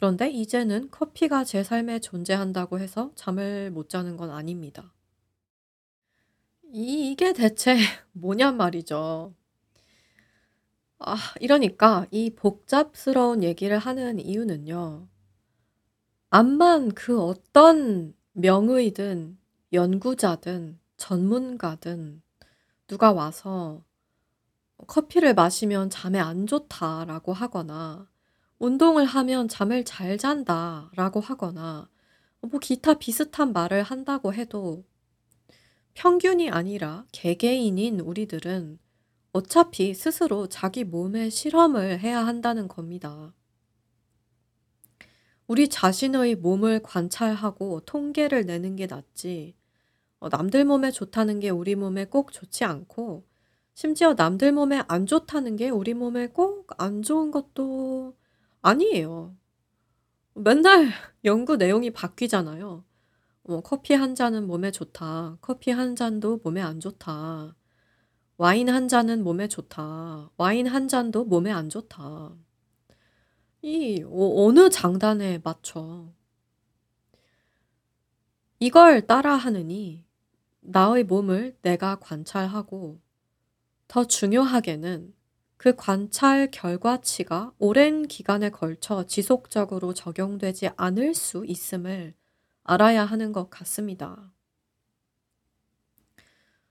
그런데 0.00 0.30
이제는 0.30 0.90
커피가 0.90 1.44
제 1.44 1.62
삶에 1.62 1.98
존재한다고 1.98 2.78
해서 2.78 3.10
잠을 3.16 3.70
못 3.70 3.90
자는 3.90 4.16
건 4.16 4.30
아닙니다. 4.30 4.94
이 6.72 7.10
이게 7.10 7.34
대체 7.34 7.76
뭐냔 8.12 8.56
말이죠. 8.56 9.34
아 11.00 11.16
이러니까 11.38 12.06
이 12.10 12.30
복잡스러운 12.30 13.42
얘기를 13.42 13.76
하는 13.76 14.18
이유는요. 14.18 15.06
암만 16.30 16.94
그 16.94 17.20
어떤 17.20 18.14
명의든 18.32 19.36
연구자든 19.74 20.78
전문가든 20.96 22.22
누가 22.86 23.12
와서 23.12 23.84
커피를 24.86 25.34
마시면 25.34 25.90
잠에 25.90 26.18
안 26.18 26.46
좋다라고 26.46 27.34
하거나 27.34 28.09
운동을 28.60 29.06
하면 29.06 29.48
잠을 29.48 29.84
잘 29.84 30.16
잔다 30.16 30.92
라고 30.94 31.18
하거나 31.18 31.90
뭐 32.40 32.60
기타 32.60 32.94
비슷한 32.94 33.52
말을 33.52 33.82
한다고 33.82 34.32
해도 34.34 34.84
평균이 35.94 36.50
아니라 36.50 37.06
개개인인 37.12 38.00
우리들은 38.00 38.78
어차피 39.32 39.94
스스로 39.94 40.48
자기 40.48 40.84
몸에 40.84 41.30
실험을 41.30 42.00
해야 42.00 42.26
한다는 42.26 42.68
겁니다. 42.68 43.32
우리 45.46 45.68
자신의 45.68 46.36
몸을 46.36 46.80
관찰하고 46.82 47.80
통계를 47.80 48.46
내는 48.46 48.76
게 48.76 48.86
낫지. 48.86 49.54
어, 50.20 50.28
남들 50.28 50.64
몸에 50.64 50.90
좋다는 50.90 51.40
게 51.40 51.50
우리 51.50 51.74
몸에 51.74 52.06
꼭 52.06 52.32
좋지 52.32 52.64
않고, 52.64 53.26
심지어 53.74 54.14
남들 54.14 54.52
몸에 54.52 54.82
안 54.88 55.06
좋다는 55.06 55.56
게 55.56 55.70
우리 55.70 55.94
몸에 55.94 56.28
꼭 56.28 56.68
안 56.78 57.02
좋은 57.02 57.30
것도 57.32 58.16
아니에요. 58.62 59.36
맨날 60.34 60.90
연구 61.24 61.56
내용이 61.56 61.90
바뀌잖아요. 61.90 62.84
뭐 63.42 63.60
커피 63.62 63.94
한 63.94 64.14
잔은 64.14 64.46
몸에 64.46 64.70
좋다. 64.70 65.38
커피 65.40 65.70
한 65.70 65.96
잔도 65.96 66.40
몸에 66.42 66.60
안 66.60 66.80
좋다. 66.80 67.56
와인 68.36 68.68
한 68.70 68.88
잔은 68.88 69.22
몸에 69.22 69.48
좋다. 69.48 70.30
와인 70.36 70.66
한 70.66 70.88
잔도 70.88 71.24
몸에 71.24 71.50
안 71.50 71.68
좋다. 71.68 72.34
이 73.62 74.02
어, 74.06 74.44
어느 74.46 74.70
장단에 74.70 75.40
맞춰 75.44 76.10
이걸 78.58 79.06
따라 79.06 79.34
하느니 79.34 80.04
나의 80.60 81.04
몸을 81.04 81.56
내가 81.62 81.96
관찰하고 81.96 83.00
더 83.88 84.04
중요하게는 84.06 85.14
그 85.60 85.76
관찰 85.76 86.50
결과치가 86.50 87.52
오랜 87.58 88.08
기간에 88.08 88.48
걸쳐 88.48 89.04
지속적으로 89.04 89.92
적용되지 89.92 90.70
않을 90.74 91.14
수 91.14 91.44
있음을 91.44 92.14
알아야 92.62 93.04
하는 93.04 93.30
것 93.32 93.50
같습니다. 93.50 94.32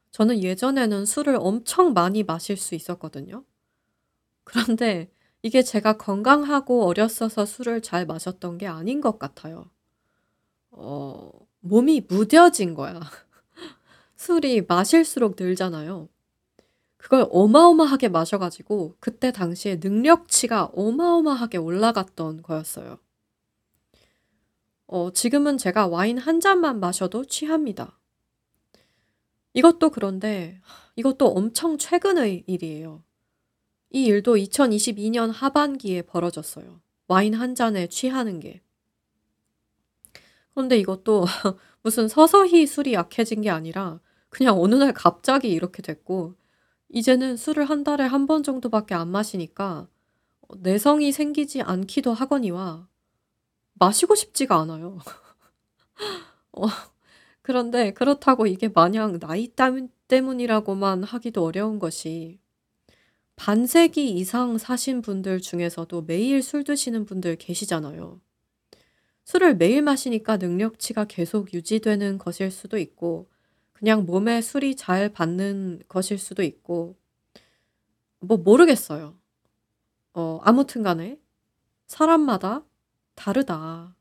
저는 0.10 0.41
예전에는 0.41 1.06
술을 1.06 1.38
엄청 1.39 1.93
많이 1.93 2.23
마실 2.23 2.58
수 2.58 2.73
있었거든요. 2.73 3.45
그런데 4.43 5.12
이게 5.43 5.62
제가 5.62 5.97
건강하고 5.97 6.88
어렸어서 6.88 7.45
술을 7.45 7.82
잘 7.82 8.08
마셨던 8.08 8.58
게 8.58 8.65
아닌 8.65 9.02
것 9.02 9.19
같아요. 9.19 9.69
어, 10.71 11.30
몸이 11.60 12.08
무뎌진 12.10 12.73
거야. 12.73 12.99
술이 14.17 14.63
마실수록 14.67 15.36
늘잖아요. 15.38 16.10
그걸 17.00 17.28
어마어마하게 17.32 18.10
마셔가지고 18.10 18.98
그때 19.00 19.32
당시에 19.32 19.80
능력치가 19.82 20.66
어마어마하게 20.76 21.58
올라갔던 21.58 22.42
거였어요. 22.44 23.00
어, 24.86 25.12
지금은 25.12 25.58
제가 25.58 25.88
와인 25.88 26.18
한 26.18 26.42
잔만 26.42 26.80
마셔도 26.80 27.24
취합니다. 27.24 27.98
이것도 29.54 29.92
그런데 29.92 30.60
이것도 30.98 31.30
엄청 31.30 31.78
최근의 31.78 32.44
일이에요. 32.48 33.02
이 33.92 34.04
일도 34.06 34.36
2022년 34.36 35.32
하반기에 35.32 36.02
벌어졌어요. 36.02 36.82
와인 37.08 37.34
한 37.34 37.56
잔에 37.56 37.88
취하는 37.88 38.42
게. 38.42 38.62
그런데 40.54 40.78
이것도 40.78 41.26
무슨 41.82 42.10
서서히 42.10 42.68
술이 42.68 42.94
약해진 42.94 43.42
게 43.42 43.50
아니라 43.50 44.02
그냥 44.28 44.60
어느 44.60 44.76
날 44.76 44.94
갑자기 44.94 45.50
이렇게 45.50 45.82
됐고 45.82 46.36
이제는 46.89 47.36
술을 47.38 47.65
한 47.69 47.84
달에 47.84 48.04
한 48.06 48.25
번 48.28 48.43
정도밖에 48.43 48.93
안 48.95 49.08
마시니까 49.10 49.88
내성이 50.60 51.12
생기지 51.12 51.62
않기도 51.62 52.13
하거니와 52.13 52.88
마시고 53.75 54.15
싶지가 54.15 54.58
않아요. 54.62 54.99
어, 56.54 56.65
그런데 57.41 57.93
그렇다고 57.93 58.47
이게 58.47 58.69
마냥 58.69 59.19
나이 59.19 59.49
때문이라고만 60.08 61.04
하기도 61.04 61.43
어려운 61.45 61.80
것이 61.80 62.39
반세기 63.36 64.12
이상 64.17 64.58
사신 64.60 65.02
분들 65.02 65.41
중에서도 65.41 66.04
매일 66.04 66.43
술 66.43 66.63
드시는 66.63 67.06
분들 67.06 67.38
계시잖아요. 67.38 68.21
술을 69.25 69.56
매일 69.56 69.82
마시니까 69.82 70.38
능력치가 70.38 71.06
계속 71.06 71.54
유지되는 71.54 72.17
것일 72.17 72.52
수도 72.52 72.78
있고, 72.78 73.30
그냥 73.80 74.06
몸에 74.06 74.42
술이 74.42 74.76
잘 74.76 75.08
받는 75.08 75.84
것일 75.88 76.20
수도 76.20 76.44
있고, 76.44 76.98
뭐 78.20 78.36
모르겠어요. 78.36 79.18
어, 80.13 80.39
아무튼 80.44 80.84
간에 80.84 81.18
사람마다 81.88 82.65
다르다. 83.15 83.96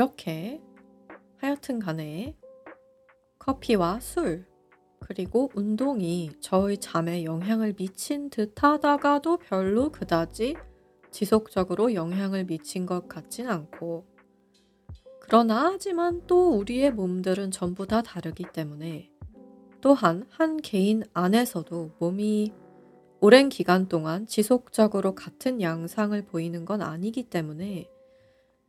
이렇게 0.00 0.62
하여튼 1.36 1.78
간에 1.78 2.34
커피와 3.38 4.00
술, 4.00 4.46
그리고 4.98 5.50
운동이 5.52 6.30
저의 6.40 6.78
잠에 6.78 7.24
영향을 7.24 7.74
미친 7.74 8.30
듯 8.30 8.54
하다가도 8.62 9.36
별로 9.36 9.92
그다지 9.92 10.56
지속적으로 11.10 11.92
영향을 11.92 12.46
미친 12.46 12.86
것 12.86 13.08
같진 13.08 13.46
않고, 13.46 14.06
그러나 15.20 15.70
하지만 15.70 16.22
또 16.26 16.56
우리의 16.56 16.92
몸들은 16.92 17.50
전부 17.50 17.86
다 17.86 18.00
다르기 18.00 18.44
때문에 18.54 19.10
또한 19.82 20.24
한 20.30 20.56
개인 20.62 21.02
안에서도 21.12 21.96
몸이 21.98 22.54
오랜 23.20 23.50
기간 23.50 23.86
동안 23.86 24.26
지속적으로 24.26 25.14
같은 25.14 25.60
양상을 25.60 26.24
보이는 26.24 26.64
건 26.64 26.80
아니기 26.80 27.24
때문에 27.24 27.90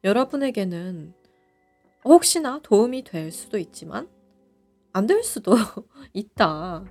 여러분에게는 0.04 1.21
혹시나 2.06 2.60
도움이 2.64 3.04
될 3.04 3.32
수도 3.32 3.58
있지만 3.58 4.10
안 4.94 5.08
될 5.08 5.24
수도 5.24 5.54
있다. 6.14 6.86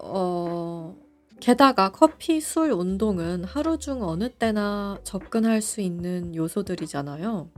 어, 0.00 0.96
게다가 1.40 1.90
커피, 1.92 2.40
술, 2.40 2.70
운동은 2.72 3.44
하루 3.44 3.78
중 3.78 4.02
어느 4.02 4.28
때나 4.30 4.98
접근할 5.04 5.62
수 5.62 5.80
있는 5.80 6.34
요소들이잖아요. 6.34 7.50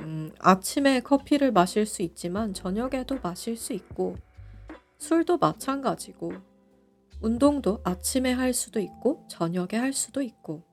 음, 0.00 0.32
아침에 0.38 1.00
커피를 1.00 1.52
마실 1.52 1.86
수 1.86 2.02
있지만 2.02 2.54
저녁에도 2.54 3.18
마실 3.22 3.56
수 3.56 3.72
있고, 3.72 4.16
술도 4.98 5.38
마찬가지고, 5.38 6.32
운동도 7.20 7.80
아침에 7.84 8.32
할 8.32 8.54
수도 8.54 8.80
있고, 8.80 9.24
저녁에 9.28 9.76
할 9.76 9.92
수도 9.92 10.22
있고, 10.22 10.64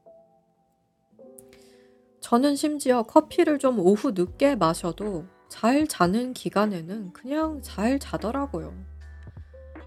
저는 2.26 2.56
심지어 2.56 3.04
커피를 3.04 3.60
좀 3.60 3.78
오후 3.78 4.10
늦게 4.10 4.56
마셔도 4.56 5.28
잘 5.48 5.86
자는 5.86 6.34
기간에는 6.34 7.14
그냥 7.14 7.62
잘 7.62 8.00
자더라고요. 8.00 8.74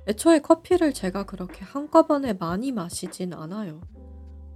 애초에 0.06 0.38
커피를 0.38 0.92
제가 0.92 1.26
그렇게 1.26 1.64
한꺼번에 1.64 2.34
많이 2.34 2.70
마시진 2.70 3.34
않아요. 3.34 3.80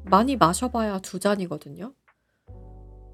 많이 0.05 0.37
마셔봐야 0.37 1.01
두 1.01 1.19
잔이거든요. 1.19 1.93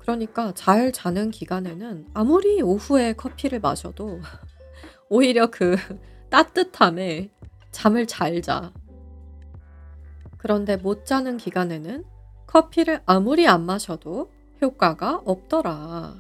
그러니까 0.01 0.53
잘 0.53 0.93
자는 0.93 1.31
기간에는 1.31 2.09
아무리 2.13 2.61
오후에 2.61 3.15
커피를 3.15 3.61
마셔도 3.61 4.21
오히려 5.09 5.47
그 5.47 5.77
따뜻함에 6.29 7.31
잠을 7.71 8.07
잘 8.07 8.43
자. 8.43 8.75
그런데 10.37 10.77
못 10.77 11.07
자는 11.07 11.39
기간에는 11.39 12.05
커피를 12.47 13.01
아무리 13.07 13.49
안 13.49 13.65
마셔도 13.65 14.31
효과가 14.61 15.23
없더라. 15.25 16.17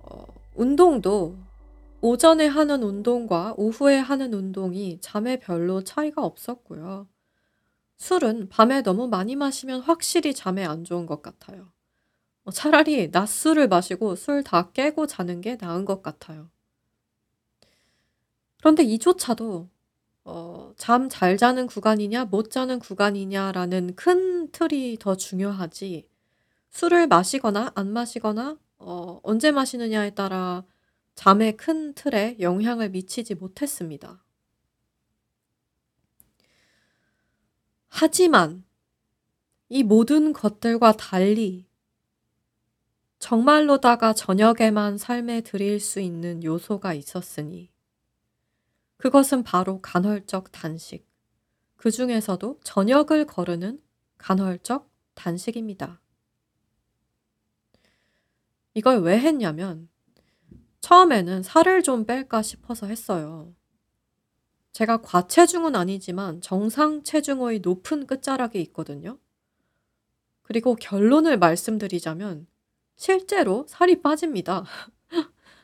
어, 0.00 0.24
운동도 0.54 1.36
오전에 2.00 2.46
하는 2.46 2.82
운동과 2.82 3.54
오후에 3.56 3.98
하는 3.98 4.34
운동이 4.34 4.98
잠에 5.00 5.38
별로 5.38 5.82
차이가 5.84 6.24
없었고요. 6.24 7.08
술은 7.98 8.48
밤에 8.48 8.82
너무 8.82 9.08
많이 9.08 9.36
마시면 9.36 9.80
확실히 9.82 10.34
잠에 10.34 10.64
안 10.64 10.84
좋은 10.84 11.06
것 11.06 11.22
같아요. 11.22 11.72
어, 12.44 12.50
차라리 12.50 13.08
낮술을 13.08 13.68
마시고 13.68 14.16
술 14.16 14.42
다 14.44 14.70
깨고 14.72 15.06
자는 15.06 15.40
게 15.40 15.56
나은 15.60 15.84
것 15.84 16.02
같아요. 16.02 16.50
그런데 18.58 18.82
이조차도 18.84 19.68
어 20.24 20.74
잠 20.76 21.08
잘 21.08 21.36
자는 21.36 21.66
구간이냐 21.66 22.26
못 22.26 22.50
자는 22.50 22.78
구간이냐라는 22.78 23.94
큰 23.96 24.50
틀이 24.50 24.98
더 25.00 25.16
중요하지 25.16 26.08
술을 26.70 27.06
마시거나 27.08 27.72
안 27.74 27.92
마시거나 27.92 28.58
어 28.78 29.20
언제 29.22 29.50
마시느냐에 29.52 30.10
따라 30.10 30.64
잠의 31.14 31.56
큰 31.56 31.94
틀에 31.94 32.36
영향을 32.40 32.90
미치지 32.90 33.34
못했습니다. 33.34 34.24
하지만 37.88 38.64
이 39.68 39.82
모든 39.82 40.32
것들과 40.32 40.92
달리 40.92 41.66
정말로다가 43.18 44.14
저녁에만 44.14 44.98
삶에 44.98 45.42
들일 45.42 45.78
수 45.80 46.00
있는 46.00 46.42
요소가 46.42 46.94
있었으니 46.94 47.71
그것은 49.02 49.42
바로 49.42 49.80
간헐적 49.80 50.52
단식. 50.52 51.04
그 51.74 51.90
중에서도 51.90 52.60
저녁을 52.62 53.26
거르는 53.26 53.80
간헐적 54.16 54.88
단식입니다. 55.14 56.00
이걸 58.74 59.02
왜 59.02 59.18
했냐면 59.18 59.88
처음에는 60.82 61.42
살을 61.42 61.82
좀 61.82 62.06
뺄까 62.06 62.42
싶어서 62.42 62.86
했어요. 62.86 63.52
제가 64.70 64.98
과체중은 64.98 65.74
아니지만 65.74 66.40
정상 66.40 67.02
체중의 67.02 67.58
높은 67.58 68.06
끝자락에 68.06 68.60
있거든요. 68.60 69.18
그리고 70.42 70.76
결론을 70.76 71.40
말씀드리자면 71.40 72.46
실제로 72.94 73.66
살이 73.68 74.00
빠집니다. 74.00 74.62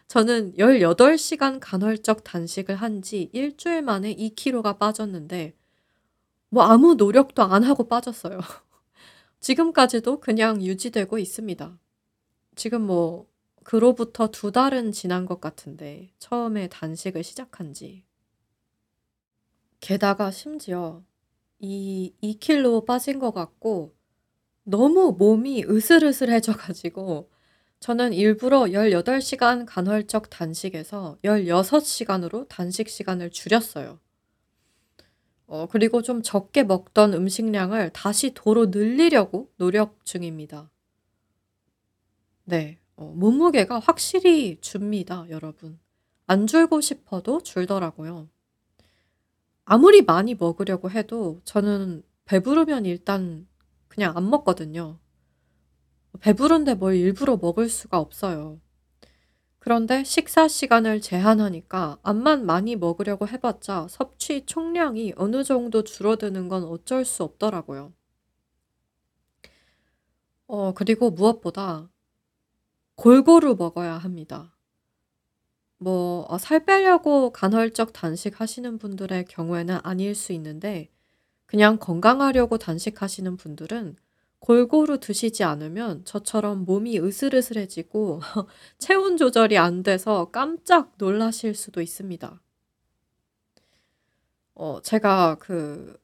저는 0.09 0.55
18시간 0.57 1.59
간헐적 1.61 2.25
단식을 2.25 2.75
한 2.77 3.03
지 3.03 3.31
일주일 3.33 3.83
만에 3.83 4.14
2kg가 4.14 4.79
빠졌는데 4.79 5.55
뭐 6.51 6.64
아무 6.64 6.94
노력도 6.94 7.42
안 7.42 7.62
하고 7.62 7.87
빠졌어요. 7.88 8.38
지금까지도 9.40 10.21
그냥 10.21 10.62
유지되고 10.62 11.18
있습니다. 11.18 11.79
지금 12.57 12.83
뭐 12.87 13.27
그로부터 13.64 14.29
두 14.29 14.51
달은 14.51 14.92
지난 14.92 15.27
것 15.27 15.40
같은데 15.40 16.11
처음에 16.18 16.68
단식을 16.68 17.23
시작한 17.23 17.75
지. 17.75 18.03
게다가 19.81 20.31
심지어 20.31 21.03
이 21.61 22.12
2kg 22.23 22.87
빠진 22.87 23.18
것 23.18 23.33
같고 23.33 23.94
너무 24.64 25.14
몸이 25.18 25.64
으슬으슬해져 25.68 26.55
가지고 26.57 27.31
저는 27.81 28.12
일부러 28.12 28.62
18시간 28.73 29.64
간헐적 29.64 30.31
단식에서 30.31 31.19
16시간으로 31.25 32.49
단식 32.49 32.88
시간을 32.88 33.31
줄였어요. 33.31 34.01
어 35.47 35.67
그리고 35.71 36.03
좀 36.03 36.23
적게 36.23 36.64
먹던 36.64 37.14
음식량을 37.14 37.91
다시 37.91 38.35
도로 38.35 38.67
늘리려고 38.67 39.51
노력 39.57 40.05
중입니다. 40.05 40.71
네. 42.45 42.79
어 42.97 43.12
몸무게가 43.17 43.79
확실히 43.79 44.59
줍니다 44.61 45.25
여러분. 45.31 45.79
안 46.27 46.47
줄고 46.47 46.81
싶어도 46.81 47.43
줄더라고요. 47.43 48.29
아무리 49.64 50.03
많이 50.03 50.35
먹으려고 50.35 50.91
해도 50.91 51.41
저는 51.45 52.03
배부르면 52.25 52.85
일단 52.87 53.47
그냥 53.87 54.17
안 54.17 54.29
먹거든요. 54.29 54.99
배부른데 56.21 56.75
뭘 56.75 56.97
일부러 56.97 57.37
먹을 57.37 57.68
수가 57.68 57.99
없어요. 57.99 58.61
그런데 59.59 60.05
식사 60.05 60.49
시간을 60.49 61.01
제한하니까 61.01 61.99
암만 62.03 62.47
많이 62.47 62.77
먹으려고 62.77 63.29
해봤자 63.29 63.87
섭취 63.88 64.47
총량이 64.47 65.14
어느 65.16 65.44
정도 65.44 65.85
줄어드는 65.85 66.49
건 66.49 66.64
어쩔 66.64 67.05
수 67.05 67.23
없더라고요. 67.23 67.92
어, 70.47 70.73
그리고 70.73 71.11
무엇보다 71.11 71.90
골고루 72.94 73.57
먹어야 73.57 73.99
합니다. 73.99 74.57
뭐, 75.77 76.27
어, 76.29 76.38
살 76.38 76.64
빼려고 76.64 77.31
간헐적 77.31 77.92
단식 77.92 78.40
하시는 78.40 78.79
분들의 78.79 79.27
경우에는 79.27 79.79
아닐 79.83 80.14
수 80.14 80.33
있는데, 80.33 80.90
그냥 81.47 81.79
건강하려고 81.79 82.59
단식하시는 82.59 83.37
분들은 83.37 83.97
골고루 84.40 84.98
드시지 85.01 85.44
않으면 85.44 86.05
저처럼 86.05 86.64
몸이 86.64 86.98
으슬으슬해지고 87.01 88.20
체온 88.79 89.16
조절이 89.16 89.59
안 89.59 89.83
돼서 89.83 90.31
깜짝 90.31 90.94
놀라실 90.98 91.55
수도 91.55 91.81
있습니다. 91.83 92.40
어, 94.55 94.81
제가 94.83 95.37
그 95.38 95.98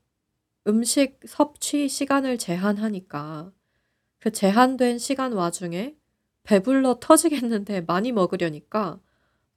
음식 0.69 1.21
섭취 1.27 1.89
시간을 1.89 2.39
제한하니까 2.39 3.53
그 4.21 4.33
제한된 4.33 4.99
시간 4.99 5.33
와중에 5.35 5.97
배불러 6.45 6.99
터지겠는데 7.01 7.83
많이 7.83 8.13
먹으려니까 8.13 9.01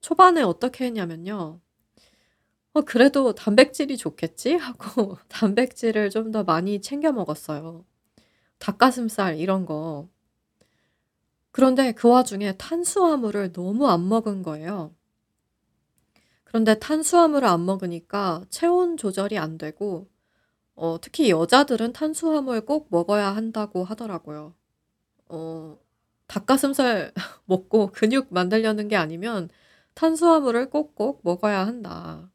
초반에 0.02 0.42
어떻게 0.44 0.86
했냐면요. 0.86 1.62
어, 2.74 2.82
그래도 2.82 3.34
단백질이 3.34 3.98
좋겠지? 3.98 4.54
하고 4.56 5.18
단백질을 5.30 6.10
좀 6.10 6.32
더 6.32 6.44
많이 6.44 6.82
챙겨 6.82 7.12
먹었어요. 7.12 7.86
닭가슴살 8.60 9.38
이런 9.38 9.66
거. 9.66 10.10
그런데 11.52 11.92
그 11.92 12.08
와중에 12.10 12.56
탄수화물을 12.58 13.52
너무 13.54 13.88
안 13.88 14.08
먹은 14.08 14.44
거예요. 14.44 14.94
그런데 16.44 16.80
탄수화물을 16.80 17.48
안 17.48 17.66
먹으니까 17.66 18.46
체온 18.50 18.96
조절이 18.98 19.38
안 19.38 19.58
되고 19.58 20.08
어 20.76 20.98
특히 21.02 21.30
여자들은 21.32 21.94
탄수화물 21.94 22.66
꼭 22.66 22.88
먹어야 22.92 23.36
한다고 23.36 23.84
하더라고요. 23.84 24.56
어 25.30 25.78
닭가슴살 26.28 27.14
먹고 27.46 27.92
근육 27.94 28.28
만들려는 28.34 28.88
게 28.90 28.96
아니면 28.98 29.50
탄수화물을 29.96 30.70
꼭꼭 30.70 31.22
먹어야 31.24 31.66
한다. 31.68 32.32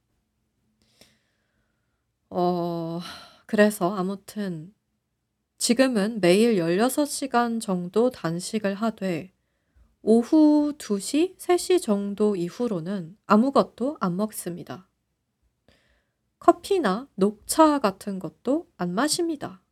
어 2.31 3.01
그래서 3.47 3.95
아무튼 3.95 4.75
지금은 5.62 6.18
매일 6.20 6.57
16시간 6.57 7.61
정도 7.61 8.11
단식을 8.11 8.75
하되 8.75 9.33
오후 10.03 10.72
2시, 10.77 11.37
3시 11.37 11.81
정도 11.81 12.35
이후로는 12.35 13.16
아무것도 13.27 13.96
안 14.01 14.16
먹습니다. 14.16 14.88
커피나 16.40 17.07
녹차 17.14 17.79
같은 17.79 18.18
것도 18.18 18.66
안 18.77 18.92
마십니다. 18.92 19.62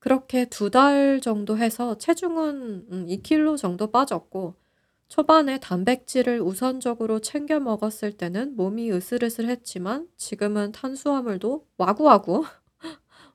그렇게 0.00 0.46
두 0.46 0.70
달 0.70 1.20
정도 1.20 1.56
해서 1.56 1.96
체중은 1.96 3.06
2kg 3.06 3.52
음, 3.52 3.56
정도 3.56 3.92
빠졌고 3.92 4.56
초반에 5.06 5.60
단백질을 5.60 6.40
우선적으로 6.40 7.20
챙겨 7.20 7.60
먹었을 7.60 8.10
때는 8.10 8.56
몸이 8.56 8.90
으슬으슬했지만 8.90 10.08
지금은 10.16 10.72
탄수화물도 10.72 11.68
와구와구 11.78 12.44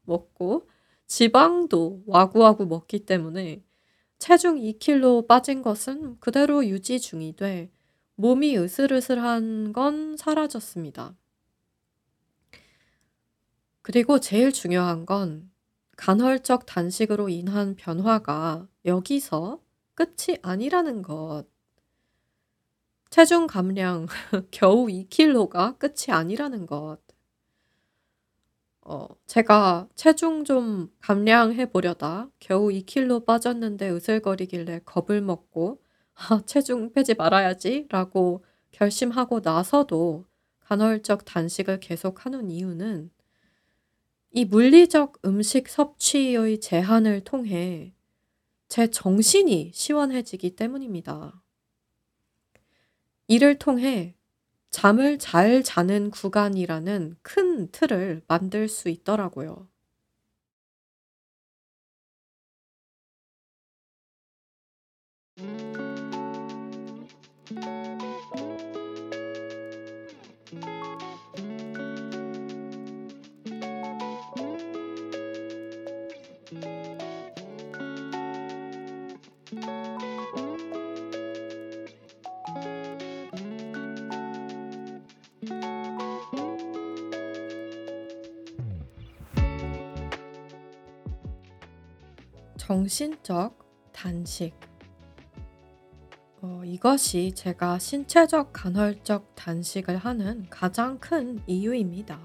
먹고 0.09 0.67
지방도 1.07 2.03
와구와구 2.05 2.65
먹기 2.65 3.05
때문에 3.05 3.63
체중 4.17 4.57
2kg 4.57 5.27
빠진 5.27 5.61
것은 5.61 6.19
그대로 6.19 6.65
유지 6.65 6.99
중이돼 6.99 7.71
몸이 8.15 8.57
으슬으슬한 8.57 9.71
건 9.71 10.17
사라졌습니다. 10.17 11.15
그리고 13.81 14.19
제일 14.19 14.51
중요한 14.51 15.05
건 15.05 15.49
간헐적 15.95 16.65
단식으로 16.65 17.29
인한 17.29 17.75
변화가 17.75 18.67
여기서 18.85 19.61
끝이 19.95 20.37
아니라는 20.41 21.01
것. 21.01 21.45
체중 23.09 23.47
감량 23.47 24.07
겨우 24.51 24.87
2kg가 24.87 25.79
끝이 25.79 26.13
아니라는 26.13 26.65
것. 26.65 26.99
어 28.91 29.07
제가 29.27 29.87
체중 29.93 30.43
좀 30.43 30.91
감량해 30.99 31.67
보려다 31.69 32.27
겨우 32.39 32.71
2kg 32.71 33.23
빠졌는데 33.23 33.91
으슬거리길래 33.91 34.81
겁을 34.83 35.21
먹고 35.21 35.79
'아 36.15 36.41
체중 36.47 36.91
빼지 36.91 37.13
말아야지.'라고 37.13 38.43
결심하고 38.71 39.41
나서도 39.43 40.25
간헐적 40.61 41.23
단식을 41.25 41.79
계속하는 41.81 42.49
이유는 42.49 43.11
이 44.31 44.45
물리적 44.45 45.19
음식 45.25 45.67
섭취의 45.69 46.59
제한을 46.59 47.21
통해 47.21 47.93
제 48.69 48.87
정신이 48.87 49.71
시원해지기 49.73 50.55
때문입니다. 50.55 51.41
이를 53.27 53.57
통해 53.59 54.15
잠을 54.71 55.19
잘 55.19 55.63
자는 55.63 56.09
구간이라는 56.11 57.17
큰 57.21 57.71
틀을 57.71 58.21
만들 58.27 58.67
수 58.67 58.89
있더라고요. 58.89 59.67
정신적 92.69 93.57
단식. 93.91 94.53
어, 96.39 96.61
이것이 96.63 97.31
제가 97.33 97.79
신체적 97.79 98.53
간헐적 98.53 99.33
단식을 99.33 99.97
하는 99.97 100.45
가장 100.51 100.99
큰 100.99 101.41
이유입니다. 101.47 102.19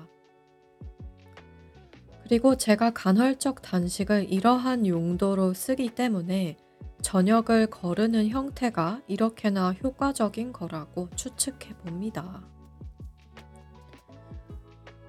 그리고 2.25 2.57
제가 2.59 2.91
간헐적 2.91 3.63
단식을 3.63 4.31
이러한 4.31 4.87
용도로 4.87 5.55
쓰기 5.55 5.95
때문에 5.95 6.59
저녁을 7.01 7.69
거르는 7.69 8.29
형태가 8.29 9.01
이렇게나 9.07 9.73
효과적인 9.73 10.53
거라고 10.53 11.09
추측해 11.17 11.75
봅니다. 11.79 12.45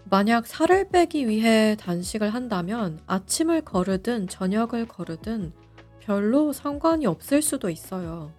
만약 0.07 0.45
살을 0.45 0.89
빼기 0.89 1.27
위해 1.27 1.75
단식을 1.79 2.33
한다면 2.33 2.99
아침을 3.07 3.61
거르든 3.61 4.27
저녁을 4.27 4.87
거르든 4.87 5.51
별로 5.99 6.53
상관이 6.53 7.07
없을 7.07 7.41
수도 7.41 7.71
있어요. 7.71 8.31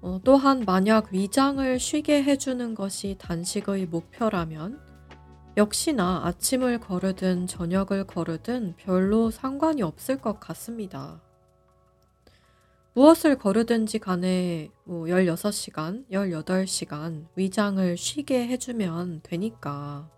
어, 0.00 0.20
또한 0.22 0.62
만약 0.64 1.12
위장을 1.12 1.78
쉬게 1.80 2.22
해주는 2.22 2.74
것이 2.76 3.16
단식의 3.18 3.86
목표라면 3.86 4.80
역시나 5.56 6.22
아침을 6.24 6.78
거르든 6.78 7.48
저녁을 7.48 8.04
거르든 8.04 8.74
별로 8.76 9.32
상관이 9.32 9.82
없을 9.82 10.18
것 10.18 10.38
같습니다. 10.38 11.20
무엇을 12.94 13.38
거르든지 13.38 13.98
간에 13.98 14.70
뭐 14.84 15.06
16시간, 15.06 16.08
18시간 16.12 17.26
위장을 17.34 17.96
쉬게 17.96 18.46
해주면 18.46 19.20
되니까. 19.24 20.08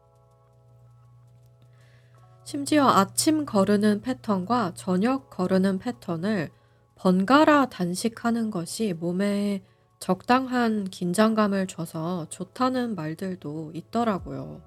심지어 2.51 2.89
아침 2.89 3.47
거르는 3.47 4.01
패턴과 4.01 4.73
저녁 4.75 5.31
거르는 5.31 5.79
패턴을 5.79 6.51
번갈아 6.97 7.67
단식하는 7.67 8.51
것이 8.51 8.93
몸에 8.93 9.63
적당한 10.01 10.83
긴장감을 10.83 11.69
줘서 11.69 12.27
좋다는 12.29 12.97
말들도 12.97 13.71
있더라고요. 13.73 14.61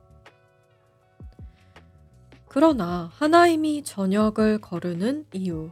그러나 2.48 3.10
하나님이 3.12 3.84
저녁을 3.84 4.62
거르는 4.62 5.26
이유. 5.34 5.70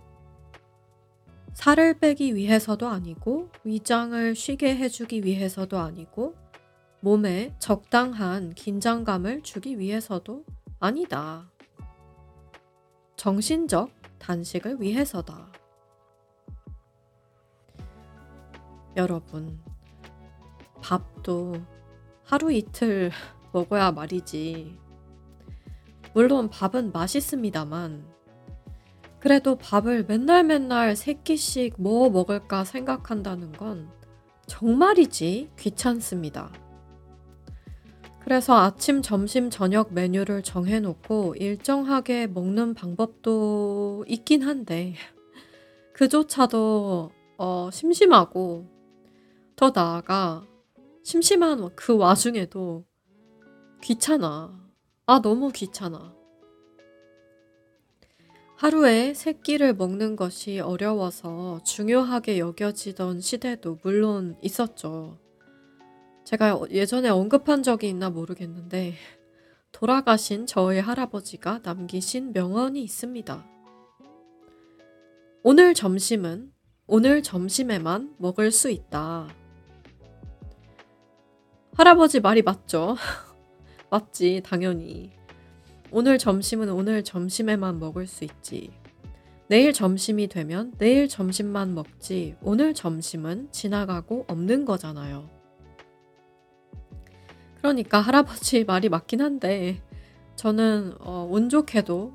살을 1.54 1.98
빼기 2.00 2.36
위해서도 2.36 2.90
아니고 2.90 3.52
위장을 3.64 4.36
쉬게 4.36 4.76
해주기 4.76 5.24
위해서도 5.24 5.80
아니고 5.80 6.36
몸에 7.00 7.56
적당한 7.58 8.54
긴장감을 8.54 9.44
주기 9.44 9.80
위해서도 9.80 10.44
아니다. 10.82 11.51
정신적 13.22 13.92
단식을 14.18 14.82
위해서다. 14.82 15.52
여러분, 18.96 19.62
밥도 20.82 21.54
하루 22.24 22.52
이틀 22.52 23.12
먹어야 23.54 23.92
말이지. 23.92 24.76
물론 26.16 26.50
밥은 26.50 26.92
맛있습니다만, 26.94 28.08
그래도 29.20 29.56
밥을 29.56 30.06
맨날 30.06 30.44
맨날 30.44 30.96
세 30.96 31.14
끼씩 31.14 31.76
뭐 31.78 32.10
먹을까 32.10 32.64
생각한다는 32.64 33.52
건 33.52 33.92
정말이지 34.48 35.52
귀찮습니다. 35.60 36.52
그래서 38.32 38.56
아침, 38.56 39.02
점심, 39.02 39.50
저녁 39.50 39.94
메뉴를 39.94 40.42
정해놓고 40.42 41.36
일정하게 41.38 42.28
먹는 42.28 42.76
방법도 42.76 44.06
있긴 44.08 44.44
한데, 44.44 44.96
그조차도 45.92 47.12
어, 47.38 47.70
심심하고, 47.74 48.66
더 49.58 49.72
나아가, 49.76 50.48
심심한 51.04 51.76
그 51.76 51.98
와중에도 51.98 52.86
귀찮아. 53.84 54.58
아, 55.08 55.22
너무 55.22 55.52
귀찮아. 55.52 56.16
하루에 58.56 59.14
세 59.14 59.34
끼를 59.34 59.74
먹는 59.74 60.16
것이 60.16 60.62
어려워서 60.62 61.60
중요하게 61.66 62.40
여겨지던 62.40 63.20
시대도 63.20 63.80
물론 63.84 64.38
있었죠. 64.42 65.18
제가 66.32 66.62
예전에 66.72 67.10
언급한 67.10 67.62
적이 67.62 67.90
있나 67.90 68.10
모르겠는데 68.10 68.94
돌아가신 69.74 70.46
저희 70.46 70.80
할아버지가 70.80 71.60
남기신 71.62 72.32
명언이 72.32 72.82
있습니다. 72.84 73.46
오늘 75.44 75.74
점심은 75.74 76.54
오늘 76.88 77.22
점심에만 77.22 78.16
먹을 78.18 78.50
수 78.50 78.70
있다. 78.70 79.28
할아버지 81.74 82.22
말이 82.22 82.42
맞죠? 82.42 82.96
맞지, 83.92 84.42
당연히. 84.46 85.12
오늘 85.92 86.18
점심은 86.18 86.70
오늘 86.70 87.04
점심에만 87.04 87.78
먹을 87.78 88.08
수 88.08 88.24
있지. 88.24 88.72
내일 89.48 89.74
점심이 89.74 90.30
되면 90.30 90.72
내일 90.78 91.10
점심만 91.10 91.76
먹지, 91.76 92.38
오늘 92.42 92.74
점심은 92.74 93.52
지나가고 93.52 94.24
없는 94.30 94.64
거잖아요. 94.64 95.41
그러니까 97.62 98.02
할아버지 98.02 98.64
말이 98.66 98.90
맞긴 98.90 99.22
한데 99.22 99.82
저는 100.36 100.96
어, 101.00 101.28
운 101.30 101.50
좋게도 101.50 102.14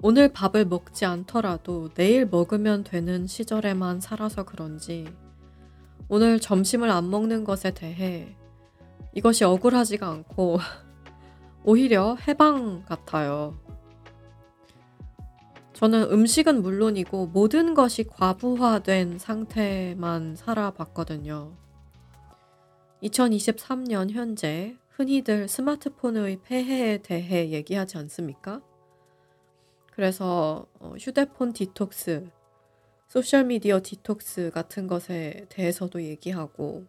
오늘 0.00 0.32
밥을 0.32 0.64
먹지 0.64 1.04
않더라도 1.04 1.90
내일 1.94 2.24
먹으면 2.24 2.84
되는 2.84 3.26
시절에만 3.26 4.00
살아서 4.00 4.44
그런지 4.44 5.06
오늘 6.08 6.40
점심을 6.40 6.90
안 6.90 7.10
먹는 7.10 7.44
것에 7.44 7.72
대해 7.72 8.34
이것이 9.12 9.44
억울하지가 9.44 10.08
않고 10.08 10.58
오히려 11.64 12.16
해방 12.26 12.84
같아요. 12.86 13.58
저는 15.74 16.10
음식은 16.10 16.62
물론이고 16.62 17.26
모든 17.26 17.74
것이 17.74 18.04
과부하된 18.04 19.18
상태만 19.18 20.34
살아봤거든요. 20.34 21.52
2023년 23.02 24.10
현재 24.10 24.76
흔히들 24.90 25.48
스마트폰의 25.48 26.40
폐해에 26.42 26.98
대해 26.98 27.50
얘기하지 27.50 27.98
않습니까? 27.98 28.60
그래서 29.92 30.66
어, 30.80 30.94
휴대폰 30.98 31.52
detox, 31.52 32.28
social 33.08 33.47
media 33.47 33.80
detox 33.82 34.50
같은 34.52 34.86
것에 34.86 35.46
대해서도 35.48 36.02
얘기하고, 36.02 36.86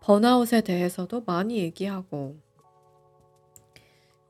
번아웃에 0.00 0.62
대해서도 0.62 1.22
많이 1.26 1.58
얘기하고, 1.58 2.36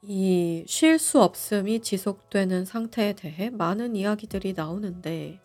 이 0.03 0.64
쉴 0.66 0.99
수 0.99 1.20
없음이 1.22 1.80
지속되는 1.80 2.64
상태에 2.64 3.14
대해 3.14 3.51
많은 3.51 3.96
이야기들이 3.96 4.53
나오는데, 4.55 5.40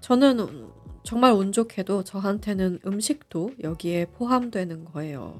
저는 0.00 0.68
정말 1.04 1.32
운 1.32 1.52
좋게도 1.52 2.02
저한테는 2.04 2.80
음식도 2.86 3.50
여기에 3.62 4.06
포함되는 4.06 4.86
거예요. 4.86 5.38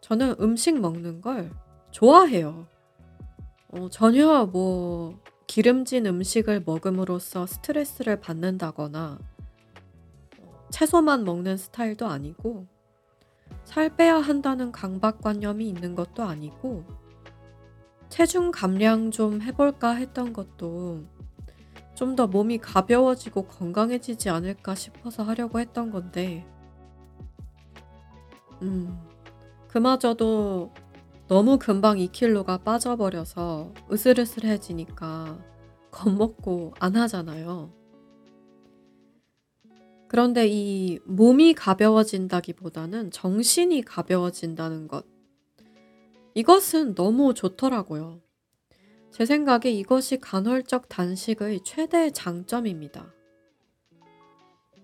저는 0.00 0.36
음식 0.40 0.80
먹는 0.80 1.20
걸 1.20 1.50
좋아해요. 1.90 2.66
어, 3.68 3.90
전혀 3.90 4.46
뭐 4.46 5.20
기름진 5.46 6.06
음식을 6.06 6.62
먹음으로써 6.64 7.46
스트레스를 7.46 8.20
받는다거나 8.20 9.18
채소만 10.70 11.24
먹는 11.24 11.58
스타일도 11.58 12.06
아니고 12.06 12.66
살 13.64 13.94
빼야 13.96 14.16
한다는 14.16 14.72
강박관념이 14.72 15.68
있는 15.68 15.94
것도 15.94 16.22
아니고 16.22 16.84
체중 18.08 18.50
감량 18.50 19.10
좀 19.10 19.42
해볼까 19.42 19.90
했던 19.90 20.32
것도 20.32 21.17
좀 21.98 22.14
더 22.14 22.28
몸이 22.28 22.58
가벼워지고 22.58 23.46
건강해지지 23.46 24.28
않을까 24.28 24.76
싶어서 24.76 25.24
하려고 25.24 25.58
했던 25.58 25.90
건데, 25.90 26.46
음, 28.62 28.96
그마저도 29.66 30.72
너무 31.26 31.58
금방 31.58 31.96
2kg가 31.98 32.62
빠져버려서 32.62 33.74
으슬으슬해지니까 33.90 35.44
겁먹고 35.90 36.74
안 36.78 36.94
하잖아요. 36.94 37.72
그런데 40.06 40.46
이 40.46 41.00
몸이 41.04 41.54
가벼워진다기보다는 41.54 43.10
정신이 43.10 43.82
가벼워진다는 43.82 44.86
것. 44.86 45.04
이것은 46.34 46.94
너무 46.94 47.34
좋더라고요. 47.34 48.20
제 49.18 49.26
생각에 49.26 49.68
이것이 49.72 50.18
간헐적 50.18 50.88
단식의 50.88 51.62
최대 51.64 52.12
장점입니다. 52.12 53.12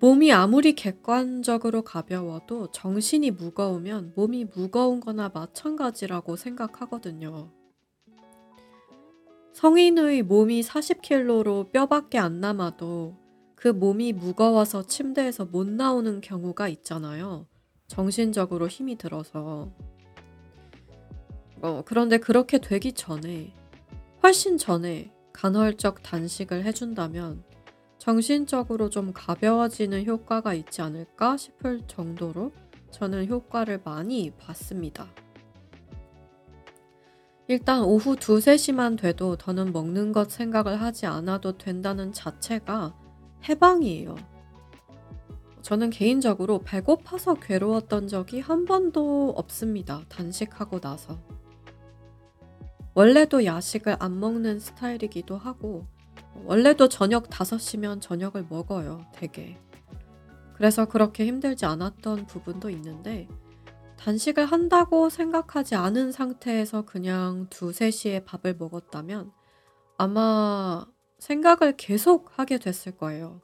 몸이 0.00 0.32
아무리 0.32 0.74
객관적으로 0.74 1.82
가벼워도 1.82 2.72
정신이 2.72 3.30
무거우면 3.30 4.14
몸이 4.16 4.46
무거운 4.46 4.98
거나 4.98 5.30
마찬가지라고 5.32 6.34
생각하거든요. 6.34 7.52
성인의 9.52 10.24
몸이 10.24 10.62
40kg로 10.62 11.70
뼈밖에 11.70 12.18
안 12.18 12.40
남아도 12.40 13.16
그 13.54 13.68
몸이 13.68 14.14
무거워서 14.14 14.84
침대에서 14.84 15.44
못 15.44 15.68
나오는 15.68 16.20
경우가 16.20 16.66
있잖아요. 16.70 17.46
정신적으로 17.86 18.66
힘이 18.66 18.98
들어서. 18.98 19.70
어, 21.62 21.82
그런데 21.86 22.18
그렇게 22.18 22.58
되기 22.58 22.92
전에, 22.92 23.54
훨씬 24.24 24.56
전에 24.56 25.12
간헐적 25.34 26.02
단식을 26.02 26.64
해준다면 26.64 27.44
정신적으로 27.98 28.88
좀 28.88 29.12
가벼워지는 29.12 30.06
효과가 30.06 30.54
있지 30.54 30.80
않을까 30.80 31.36
싶을 31.36 31.82
정도로 31.86 32.50
저는 32.90 33.28
효과를 33.28 33.82
많이 33.84 34.30
봤습니다. 34.30 35.06
일단 37.48 37.82
오후 37.82 38.14
2, 38.14 38.16
3시만 38.16 38.98
돼도 38.98 39.36
더는 39.36 39.74
먹는 39.74 40.12
것 40.12 40.30
생각을 40.30 40.80
하지 40.80 41.04
않아도 41.04 41.58
된다는 41.58 42.10
자체가 42.10 42.96
해방이에요. 43.46 44.14
저는 45.60 45.90
개인적으로 45.90 46.60
배고파서 46.60 47.34
괴로웠던 47.34 48.08
적이 48.08 48.40
한 48.40 48.64
번도 48.64 49.34
없습니다. 49.36 50.02
단식하고 50.08 50.80
나서. 50.80 51.18
원래도 52.94 53.44
야식을 53.44 53.96
안 53.98 54.20
먹는 54.20 54.60
스타일이기도 54.60 55.36
하고, 55.36 55.86
원래도 56.44 56.88
저녁 56.88 57.28
5시면 57.28 58.00
저녁을 58.00 58.46
먹어요, 58.48 59.04
되게. 59.12 59.58
그래서 60.54 60.84
그렇게 60.84 61.26
힘들지 61.26 61.66
않았던 61.66 62.26
부분도 62.26 62.70
있는데, 62.70 63.28
단식을 63.96 64.44
한다고 64.46 65.08
생각하지 65.08 65.74
않은 65.74 66.12
상태에서 66.12 66.82
그냥 66.82 67.48
2, 67.50 67.72
3시에 67.72 68.24
밥을 68.24 68.54
먹었다면 68.58 69.32
아마 69.96 70.86
생각을 71.18 71.76
계속 71.76 72.38
하게 72.38 72.58
됐을 72.58 72.96
거예요. 72.96 73.40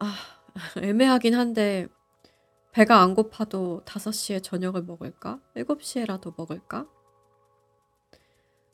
아, 0.00 0.12
애매하긴 0.82 1.34
한데 1.34 1.86
배가 2.72 3.00
안 3.00 3.14
고파도 3.14 3.82
5시에 3.84 4.42
저녁을 4.42 4.82
먹을까? 4.82 5.38
7시에라도 5.54 6.34
먹을까? 6.36 6.86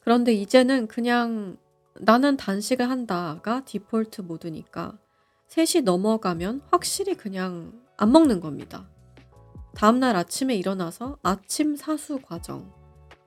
그런데 0.09 0.33
이제는 0.33 0.87
그냥 0.87 1.59
나는 2.01 2.39
단식을 2.39 2.89
한다가 2.89 3.63
디폴트 3.67 4.23
모드니까 4.23 4.97
3시 5.51 5.83
넘어가면 5.83 6.63
확실히 6.71 7.15
그냥 7.15 7.79
안 7.99 8.11
먹는 8.13 8.41
겁니다. 8.41 8.89
다음날 9.75 10.17
아침에 10.17 10.57
일어나서 10.57 11.19
아침 11.23 11.77
사수 11.77 12.21
과정, 12.23 12.73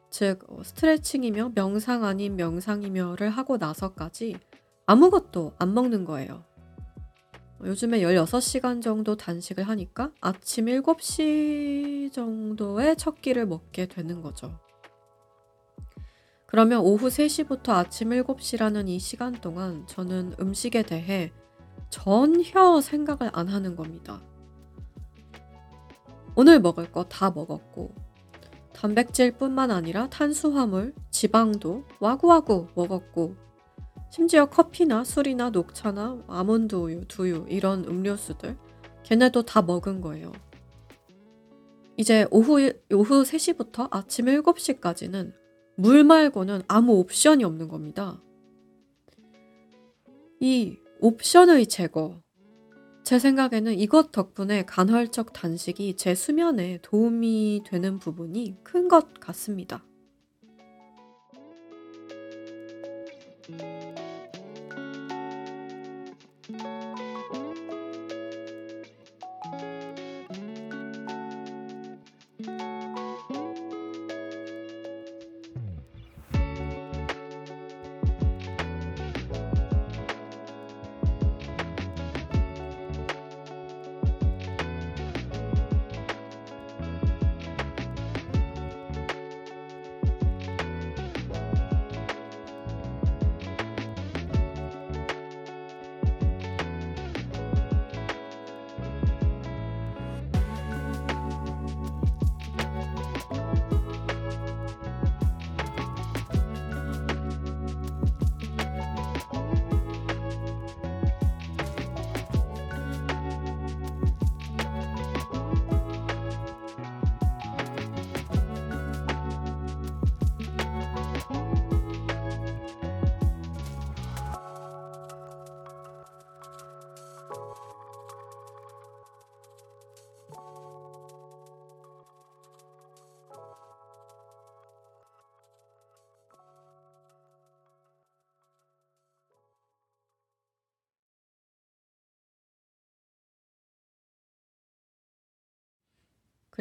즉 0.10 0.44
어, 0.48 0.64
스트레칭이며 0.64 1.52
명상 1.54 2.04
아닌 2.04 2.36
명상이며를 2.36 3.30
하고 3.30 3.58
나서까지 3.58 4.40
아무것도 4.88 5.54
안 5.60 5.76
먹는 5.76 6.04
거예요. 6.04 6.44
요즘에 7.64 8.00
16시간 8.00 8.82
정도 8.82 9.16
단식을 9.16 9.66
하니까 9.66 10.10
아침 10.20 10.66
7시 10.66 12.12
정도에 12.12 12.96
첫 12.96 13.22
끼를 13.22 13.46
먹게 13.46 13.86
되는 13.86 14.24
거죠. 14.24 14.60
그러면 16.52 16.82
오후 16.82 17.08
3시부터 17.08 17.70
아침 17.70 18.10
7시라는 18.10 18.90
이 18.90 19.00
시간 19.00 19.32
동안 19.32 19.88
저는 19.88 20.36
음식에 20.38 20.84
대해 20.84 21.32
전혀 21.90 22.82
생각을 22.82 23.32
안 23.34 23.48
하는 23.48 23.78
겁니다. 23.78 24.22
오늘 26.36 26.60
먹을 26.60 26.92
거 26.92 27.06
다 27.08 27.32
먹었고, 27.32 27.96
단백질 28.74 29.32
뿐만 29.38 29.72
아니라 29.72 30.10
탄수화물, 30.10 30.94
지방도 31.10 31.86
와구와구 32.02 32.68
먹었고, 32.76 33.36
심지어 34.10 34.46
커피나 34.48 35.06
술이나 35.06 35.52
녹차나 35.52 36.26
아몬드 36.28 36.76
우유, 36.76 37.08
두유 37.08 37.46
이런 37.48 37.86
음료수들 37.86 38.58
걔네도 39.04 39.44
다 39.44 39.62
먹은 39.62 40.02
거예요. 40.02 40.34
이제 41.96 42.28
오후, 42.30 42.74
오후 42.92 43.24
3시부터 43.24 43.88
아침 43.90 44.26
7시까지는 44.26 45.34
물 45.76 46.04
말고는 46.04 46.62
아무 46.68 46.94
옵션이 47.00 47.44
없는 47.44 47.68
겁니다. 47.68 48.22
이 50.40 50.78
옵션의 51.00 51.68
제거, 51.68 52.22
제 53.04 53.18
생각에는 53.20 53.74
이것 53.80 54.12
덕분에 54.12 54.64
간헐적 54.66 55.34
단식이 55.34 55.96
제 55.98 56.14
수면에 56.16 56.80
도움이 56.82 57.64
되는 57.66 58.00
부분이 58.00 58.58
큰 58.64 58.88
것 58.88 59.14
같습니다. 59.20 59.84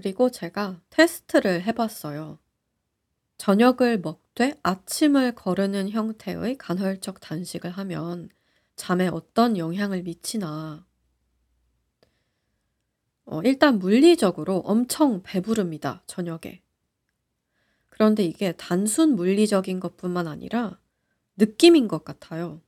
그리고 0.03 0.31
제가 0.31 0.81
테스트를 0.89 1.63
해봤어요. 1.65 2.39
저녁을 3.37 4.01
먹되 4.01 4.55
아침을 4.63 5.35
거르는 5.35 5.91
형태의 5.91 6.57
간헐적 6.57 7.21
단식을 7.21 7.71
하면 7.71 8.31
잠에 8.77 9.09
어떤 9.09 9.59
영향을 9.59 10.03
미치나. 10.03 10.87
어, 13.27 13.43
일단 13.45 13.79
물리적으로 13.79 14.61
엄청 14.65 15.23
배부릅니다, 15.23 16.03
저녁에. 16.07 16.63
그런데 17.91 18.25
이게 18.25 18.53
단순 18.53 19.17
물리적인 19.17 19.81
것뿐만 19.81 20.29
아니라 20.29 20.81
느낌인 21.37 21.89
것 21.89 22.05
같아요. 22.07 22.63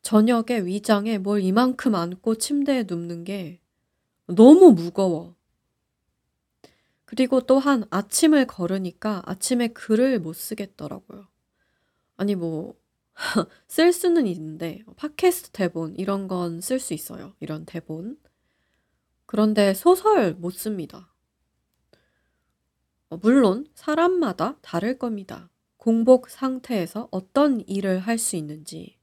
저녁에 0.00 0.60
위장에 0.64 1.18
뭘 1.18 1.42
이만큼 1.42 1.94
안고 1.94 2.36
침대에 2.36 2.84
눕는 2.88 3.24
게 3.24 3.60
너무 4.26 4.72
무거워. 4.72 5.38
그리고 7.10 7.40
또한 7.40 7.82
아침을 7.90 8.46
걸으니까 8.46 9.22
아침에 9.26 9.66
글을 9.68 10.20
못 10.20 10.34
쓰겠더라고요. 10.34 11.26
아니 12.16 12.36
뭐 12.36 12.76
쓸 13.66 13.92
수는 13.92 14.28
있는데 14.28 14.84
팟캐스트 14.96 15.50
대본 15.50 15.96
이런 15.96 16.28
건 16.28 16.60
쓸 16.60 16.78
수 16.78 16.94
있어요. 16.94 17.34
이런 17.40 17.64
대본. 17.66 18.16
그런데 19.26 19.74
소설 19.74 20.34
못 20.34 20.52
씁니다. 20.52 21.12
어, 23.08 23.16
물론 23.16 23.66
사람마다 23.74 24.58
다를 24.62 24.96
겁니다. 24.96 25.50
공복 25.78 26.30
상태에서 26.30 27.08
어떤 27.10 27.60
일을 27.66 27.98
할 27.98 28.18
수 28.18 28.36
있는지. 28.36 28.96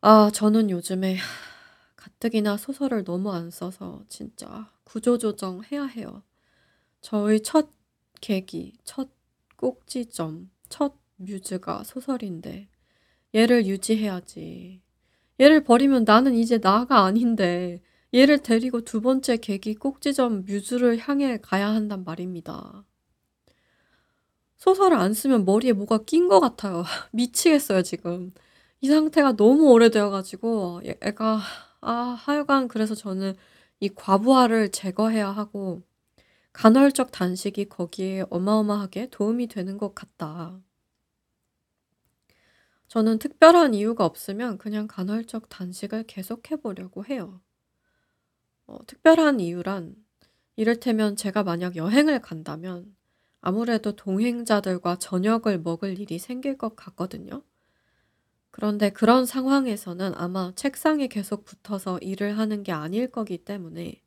아, 0.00 0.30
저는 0.32 0.70
요즘에 0.70 1.16
가뜩이나 1.96 2.56
소설을 2.58 3.04
너무 3.04 3.32
안 3.32 3.50
써서 3.50 4.04
진짜 4.08 4.70
구조조정 4.88 5.62
해야 5.70 5.84
해요. 5.84 6.22
저의 7.02 7.42
첫 7.42 7.68
계기, 8.22 8.72
첫 8.84 9.10
꼭지점, 9.56 10.50
첫 10.70 10.94
뮤즈가 11.16 11.84
소설인데 11.84 12.68
얘를 13.34 13.66
유지해야지. 13.66 14.80
얘를 15.40 15.62
버리면 15.62 16.04
나는 16.04 16.34
이제 16.34 16.58
나가 16.58 17.04
아닌데 17.04 17.82
얘를 18.14 18.38
데리고 18.38 18.80
두 18.80 19.02
번째 19.02 19.36
계기 19.36 19.74
꼭지점 19.74 20.46
뮤즈를 20.46 20.98
향해 20.98 21.38
가야 21.38 21.68
한단 21.68 22.04
말입니다. 22.04 22.86
소설을 24.56 24.96
안 24.96 25.12
쓰면 25.12 25.44
머리에 25.44 25.72
뭐가 25.72 25.98
낀 25.98 26.28
것 26.28 26.40
같아요. 26.40 26.82
미치겠어요, 27.12 27.82
지금. 27.82 28.32
이 28.80 28.88
상태가 28.88 29.36
너무 29.36 29.70
오래되어가지고, 29.70 30.82
애가, 31.00 31.40
아, 31.80 31.92
하여간 31.92 32.68
그래서 32.68 32.94
저는 32.96 33.36
이 33.80 33.88
과부하를 33.88 34.70
제거해야 34.70 35.28
하고, 35.30 35.82
간헐적 36.52 37.12
단식이 37.12 37.66
거기에 37.70 38.24
어마어마하게 38.30 39.10
도움이 39.10 39.48
되는 39.48 39.78
것 39.78 39.94
같다. 39.94 40.60
저는 42.88 43.18
특별한 43.18 43.72
이유가 43.74 44.04
없으면 44.04 44.58
그냥 44.58 44.86
간헐적 44.88 45.48
단식을 45.48 46.04
계속해 46.04 46.56
보려고 46.56 47.04
해요. 47.04 47.40
어, 48.66 48.78
특별한 48.86 49.40
이유란 49.40 49.96
이를테면 50.56 51.16
제가 51.16 51.42
만약 51.42 51.76
여행을 51.76 52.20
간다면 52.20 52.94
아무래도 53.40 53.96
동행자들과 53.96 54.96
저녁을 54.98 55.60
먹을 55.60 55.98
일이 55.98 56.18
생길 56.18 56.56
것 56.56 56.76
같거든요. 56.76 57.42
그런데 58.50 58.90
그런 58.90 59.24
상황에서는 59.26 60.12
아마 60.16 60.52
책상에 60.54 61.06
계속 61.08 61.44
붙어서 61.44 61.98
일을 62.00 62.38
하는 62.38 62.62
게 62.62 62.72
아닐 62.72 63.10
거기 63.10 63.38
때문에, 63.38 64.02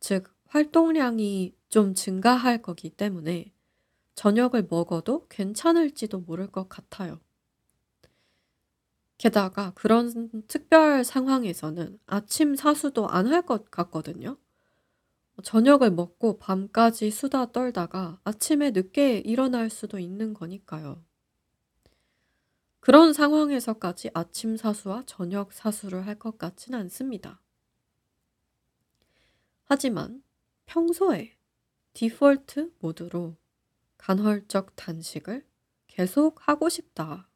즉, 0.00 0.34
활동량이 0.46 1.56
좀 1.70 1.94
증가할 1.94 2.62
거기 2.62 2.90
때문에 2.90 3.52
저녁을 4.16 4.68
먹어도 4.70 5.26
괜찮을지도 5.28 6.20
모를 6.20 6.48
것 6.48 6.68
같아요. 6.68 7.20
게다가 9.18 9.72
그런 9.74 10.30
특별 10.48 11.04
상황에서는 11.04 11.98
아침 12.06 12.54
사수도 12.56 13.08
안 13.10 13.26
할 13.26 13.42
것 13.44 13.70
같거든요. 13.70 14.38
저녁을 15.42 15.92
먹고 15.92 16.36
밤까지 16.38 17.10
수다 17.10 17.50
떨다가 17.50 18.20
아침에 18.24 18.70
늦게 18.72 19.20
일어날 19.20 19.70
수도 19.70 19.98
있는 19.98 20.34
거니까요. 20.34 21.05
그런 22.86 23.12
상황에서까지 23.12 24.10
아침 24.14 24.56
사수와 24.56 25.02
저녁 25.06 25.52
사수를 25.52 26.06
할 26.06 26.20
것 26.20 26.38
같진 26.38 26.72
않습니다. 26.72 27.42
하지만 29.64 30.22
평소에 30.66 31.36
디폴트 31.94 32.74
모드로 32.78 33.34
간헐적 33.98 34.76
단식을 34.76 35.44
계속 35.88 36.46
하고 36.46 36.68
싶다. 36.68 37.28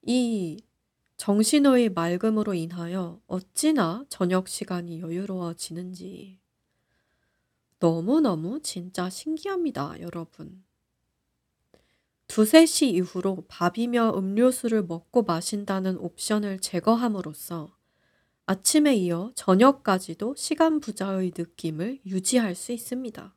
이 0.00 0.64
정신의 1.18 1.90
맑음으로 1.90 2.54
인하여 2.54 3.20
어찌나 3.26 4.06
저녁 4.08 4.48
시간이 4.48 5.00
여유로워지는지 5.00 6.40
너무너무 7.78 8.62
진짜 8.62 9.10
신기합니다, 9.10 10.00
여러분. 10.00 10.64
두세 12.32 12.64
시 12.64 12.88
이후로 12.88 13.44
밥이며 13.46 14.14
음료수를 14.16 14.84
먹고 14.84 15.22
마신다는 15.24 15.98
옵션을 15.98 16.60
제거함으로써 16.60 17.76
아침에 18.46 18.94
이어 18.94 19.32
저녁까지도 19.34 20.34
시간 20.38 20.80
부자의 20.80 21.32
느낌을 21.36 22.00
유지할 22.06 22.54
수 22.54 22.72
있습니다. 22.72 23.36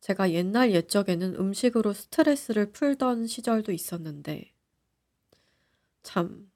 제가 0.00 0.30
옛날 0.30 0.70
옛적에는 0.70 1.34
음식으로 1.34 1.92
스트레스를 1.92 2.70
풀던 2.70 3.26
시절도 3.26 3.72
있었는데, 3.72 4.54
참, 6.04 6.52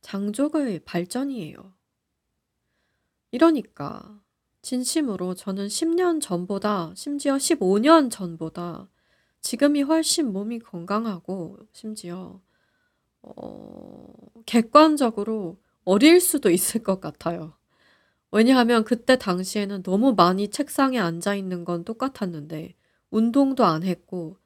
장족의 0.00 0.84
발전이에요. 0.84 1.74
이러니까, 3.32 4.22
진심으로 4.62 5.34
저는 5.34 5.66
10년 5.66 6.20
전보다, 6.20 6.92
심지어 6.94 7.34
15년 7.34 8.12
전보다 8.12 8.88
지금이 9.40 9.82
훨씬 9.82 10.32
몸이 10.32 10.60
건강하고, 10.60 11.58
심지어, 11.72 12.40
어, 13.22 14.12
객관적으로 14.46 15.58
어릴 15.84 16.20
수도 16.20 16.50
있을 16.50 16.82
것 16.82 17.00
같아요. 17.00 17.54
왜냐하면 18.32 18.84
그때 18.84 19.16
당시에는 19.18 19.82
너무 19.82 20.14
많이 20.14 20.48
책상에 20.50 20.98
앉아 20.98 21.34
있는 21.36 21.64
건 21.64 21.84
똑같았는데, 21.84 22.74
운동도 23.10 23.64
안 23.64 23.84
했고, 23.84 24.36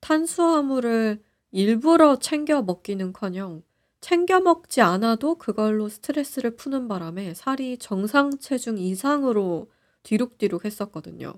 탄수화물을 0.00 1.22
일부러 1.52 2.18
챙겨 2.18 2.62
먹기는 2.62 3.12
커녕 3.12 3.62
챙겨 4.00 4.40
먹지 4.40 4.80
않아도 4.80 5.36
그걸로 5.36 5.88
스트레스를 5.88 6.56
푸는 6.56 6.88
바람에 6.88 7.34
살이 7.34 7.76
정상 7.78 8.38
체중 8.38 8.78
이상으로 8.78 9.70
뒤룩뒤룩 10.04 10.64
했었거든요. 10.64 11.34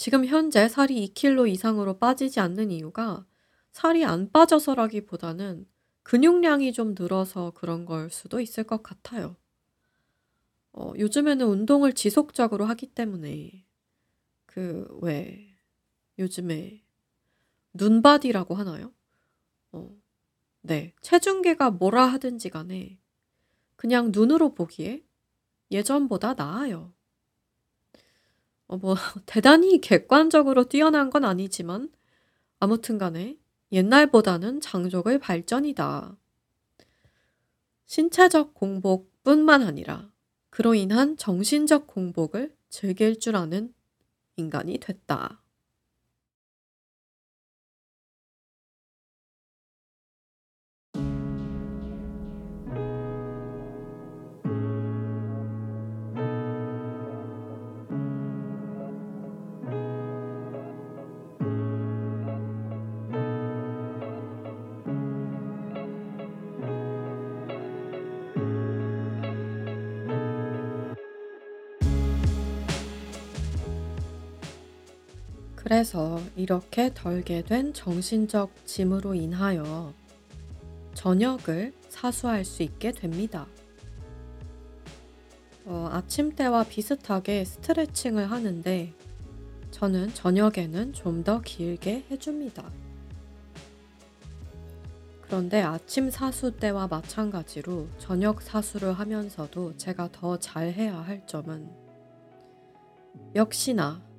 지금 0.00 0.24
현재 0.24 0.66
살이 0.66 1.04
2kg 1.04 1.46
이상으로 1.46 1.98
빠지지 1.98 2.40
않는 2.40 2.70
이유가 2.70 3.26
살이 3.70 4.02
안 4.02 4.32
빠져서라기보다는 4.32 5.66
근육량이 6.04 6.72
좀 6.72 6.94
늘어서 6.98 7.50
그런 7.50 7.84
걸 7.84 8.08
수도 8.08 8.40
있을 8.40 8.64
것 8.64 8.82
같아요. 8.82 9.36
어, 10.72 10.94
요즘에는 10.98 11.46
운동을 11.46 11.92
지속적으로 11.92 12.64
하기 12.64 12.86
때문에 12.86 13.66
그 14.46 14.88
왜 15.02 15.54
요즘에 16.18 16.82
눈바디라고 17.74 18.54
하나요? 18.54 18.94
어, 19.72 19.94
네. 20.62 20.94
체중계가 21.02 21.72
뭐라 21.72 22.06
하든지 22.06 22.48
간에 22.48 22.98
그냥 23.76 24.12
눈으로 24.12 24.54
보기에 24.54 25.04
예전보다 25.70 26.32
나아요. 26.32 26.94
어, 28.70 28.76
뭐, 28.76 28.94
대단히 29.26 29.80
객관적으로 29.80 30.68
뛰어난 30.68 31.10
건 31.10 31.24
아니지만 31.24 31.90
아무튼 32.60 32.98
간에 32.98 33.36
옛날보다는 33.72 34.60
장족의 34.60 35.18
발전이다. 35.18 36.16
신체적 37.86 38.54
공복뿐만 38.54 39.62
아니라 39.62 40.12
그로 40.50 40.74
인한 40.74 41.16
정신적 41.16 41.88
공복을 41.88 42.54
즐길 42.68 43.18
줄 43.18 43.34
아는 43.34 43.74
인간이 44.36 44.78
됐다. 44.78 45.42
그래서 75.70 76.20
이렇게 76.34 76.90
덜게 76.92 77.42
된 77.42 77.72
정신적 77.72 78.66
짐으로 78.66 79.14
인하여 79.14 79.94
저녁을 80.94 81.72
사수할 81.88 82.44
수 82.44 82.64
있게 82.64 82.90
됩니다. 82.90 83.46
어, 85.66 85.88
아침 85.92 86.34
때와 86.34 86.64
비슷하게 86.64 87.44
스트레칭을 87.44 88.32
하는데 88.32 88.92
저는 89.70 90.12
저녁에는 90.12 90.92
좀 90.92 91.22
더 91.22 91.40
길게 91.40 92.06
해줍니다. 92.10 92.68
그런데 95.20 95.62
아침 95.62 96.10
사수 96.10 96.50
때와 96.50 96.88
마찬가지로 96.88 97.86
저녁 97.98 98.42
사수를 98.42 98.92
하면서도 98.94 99.76
제가 99.76 100.08
더 100.10 100.36
잘해야 100.36 100.98
할 100.98 101.24
점은 101.28 101.70
역시나 103.36 104.09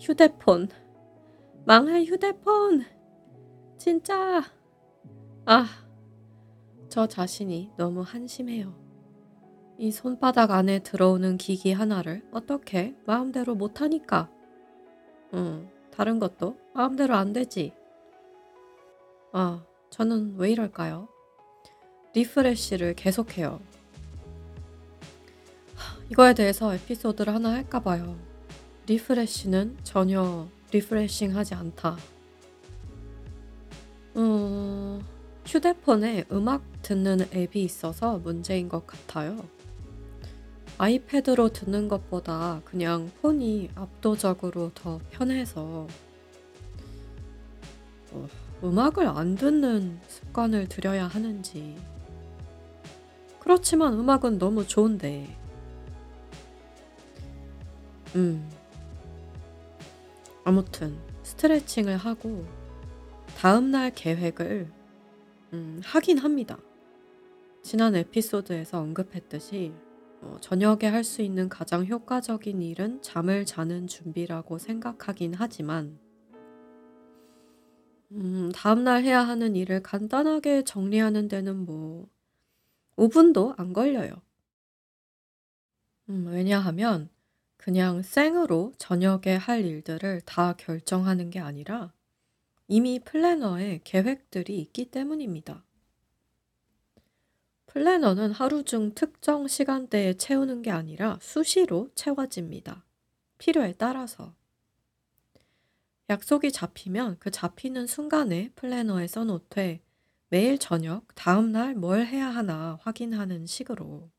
휴대폰. 0.00 0.68
망할 1.64 2.04
휴대폰. 2.04 2.84
진짜. 3.78 4.42
아, 5.46 5.66
저 6.88 7.06
자신이 7.06 7.70
너무 7.76 8.02
한심해요. 8.02 8.74
이 9.78 9.90
손바닥 9.90 10.52
안에 10.52 10.80
들어오는 10.80 11.36
기기 11.36 11.72
하나를 11.72 12.22
어떻게 12.30 12.94
마음대로 13.06 13.54
못하니까. 13.54 14.30
응, 15.34 15.68
다른 15.90 16.18
것도 16.18 16.56
마음대로 16.74 17.14
안 17.14 17.32
되지. 17.32 17.72
아, 19.32 19.64
저는 19.90 20.36
왜 20.36 20.52
이럴까요? 20.52 21.08
리프레쉬를 22.14 22.94
계속해요. 22.94 23.60
이거에 26.10 26.34
대해서 26.34 26.72
에피소드를 26.74 27.34
하나 27.34 27.52
할까봐요. 27.52 28.33
리프레시는 28.86 29.78
전혀 29.82 30.46
리프레싱하지 30.70 31.54
않다. 31.54 31.96
어, 34.14 35.00
휴대폰에 35.46 36.24
음악 36.30 36.62
듣는 36.82 37.26
앱이 37.32 37.62
있어서 37.64 38.18
문제인 38.18 38.68
것 38.68 38.86
같아요. 38.86 39.42
아이패드로 40.76 41.50
듣는 41.50 41.88
것보다 41.88 42.60
그냥 42.64 43.10
폰이 43.22 43.70
압도적으로 43.74 44.70
더 44.74 44.98
편해서 45.10 45.86
어, 48.10 48.28
음악을 48.62 49.06
안 49.06 49.34
듣는 49.34 49.98
습관을 50.08 50.68
들여야 50.68 51.06
하는지. 51.06 51.76
그렇지만 53.38 53.94
음악은 53.94 54.38
너무 54.38 54.66
좋은데. 54.66 55.36
음. 58.14 58.53
아무튼 60.44 60.98
스트레칭을 61.22 61.96
하고 61.96 62.44
다음날 63.38 63.92
계획을 63.94 64.70
음, 65.54 65.80
하긴 65.84 66.18
합니다. 66.18 66.58
지난 67.62 67.94
에피소드에서 67.96 68.80
언급했듯이 68.80 69.72
어, 70.20 70.36
저녁에 70.40 70.86
할 70.86 71.04
수 71.04 71.22
있는 71.22 71.48
가장 71.48 71.86
효과적인 71.86 72.60
일은 72.62 73.00
잠을 73.02 73.46
자는 73.46 73.86
준비라고 73.86 74.58
생각하긴 74.58 75.34
하지만 75.34 75.98
음, 78.12 78.50
다음날 78.54 79.02
해야 79.02 79.20
하는 79.22 79.56
일을 79.56 79.82
간단하게 79.82 80.64
정리하는 80.64 81.28
데는 81.28 81.64
뭐 81.64 82.08
5분도 82.96 83.54
안 83.58 83.72
걸려요. 83.72 84.12
음, 86.08 86.26
왜냐하면 86.28 87.08
그냥 87.64 88.02
생으로 88.02 88.74
저녁에 88.76 89.36
할 89.40 89.64
일들을 89.64 90.20
다 90.26 90.52
결정하는 90.52 91.30
게 91.30 91.40
아니라 91.40 91.94
이미 92.68 92.98
플래너에 92.98 93.80
계획들이 93.84 94.60
있기 94.60 94.90
때문입니다. 94.90 95.64
플래너는 97.64 98.32
하루 98.32 98.64
중 98.64 98.94
특정 98.94 99.48
시간대에 99.48 100.12
채우는 100.12 100.60
게 100.60 100.70
아니라 100.70 101.18
수시로 101.22 101.88
채워집니다. 101.94 102.84
필요에 103.38 103.72
따라서. 103.78 104.34
약속이 106.10 106.52
잡히면 106.52 107.16
그 107.18 107.30
잡히는 107.30 107.86
순간에 107.86 108.50
플래너에 108.56 109.06
써놓되 109.06 109.80
매일 110.28 110.58
저녁 110.58 111.06
다음 111.14 111.52
날 111.52 111.74
뭘 111.74 112.04
해야 112.04 112.26
하나 112.26 112.78
확인하는 112.82 113.46
식으로. 113.46 114.10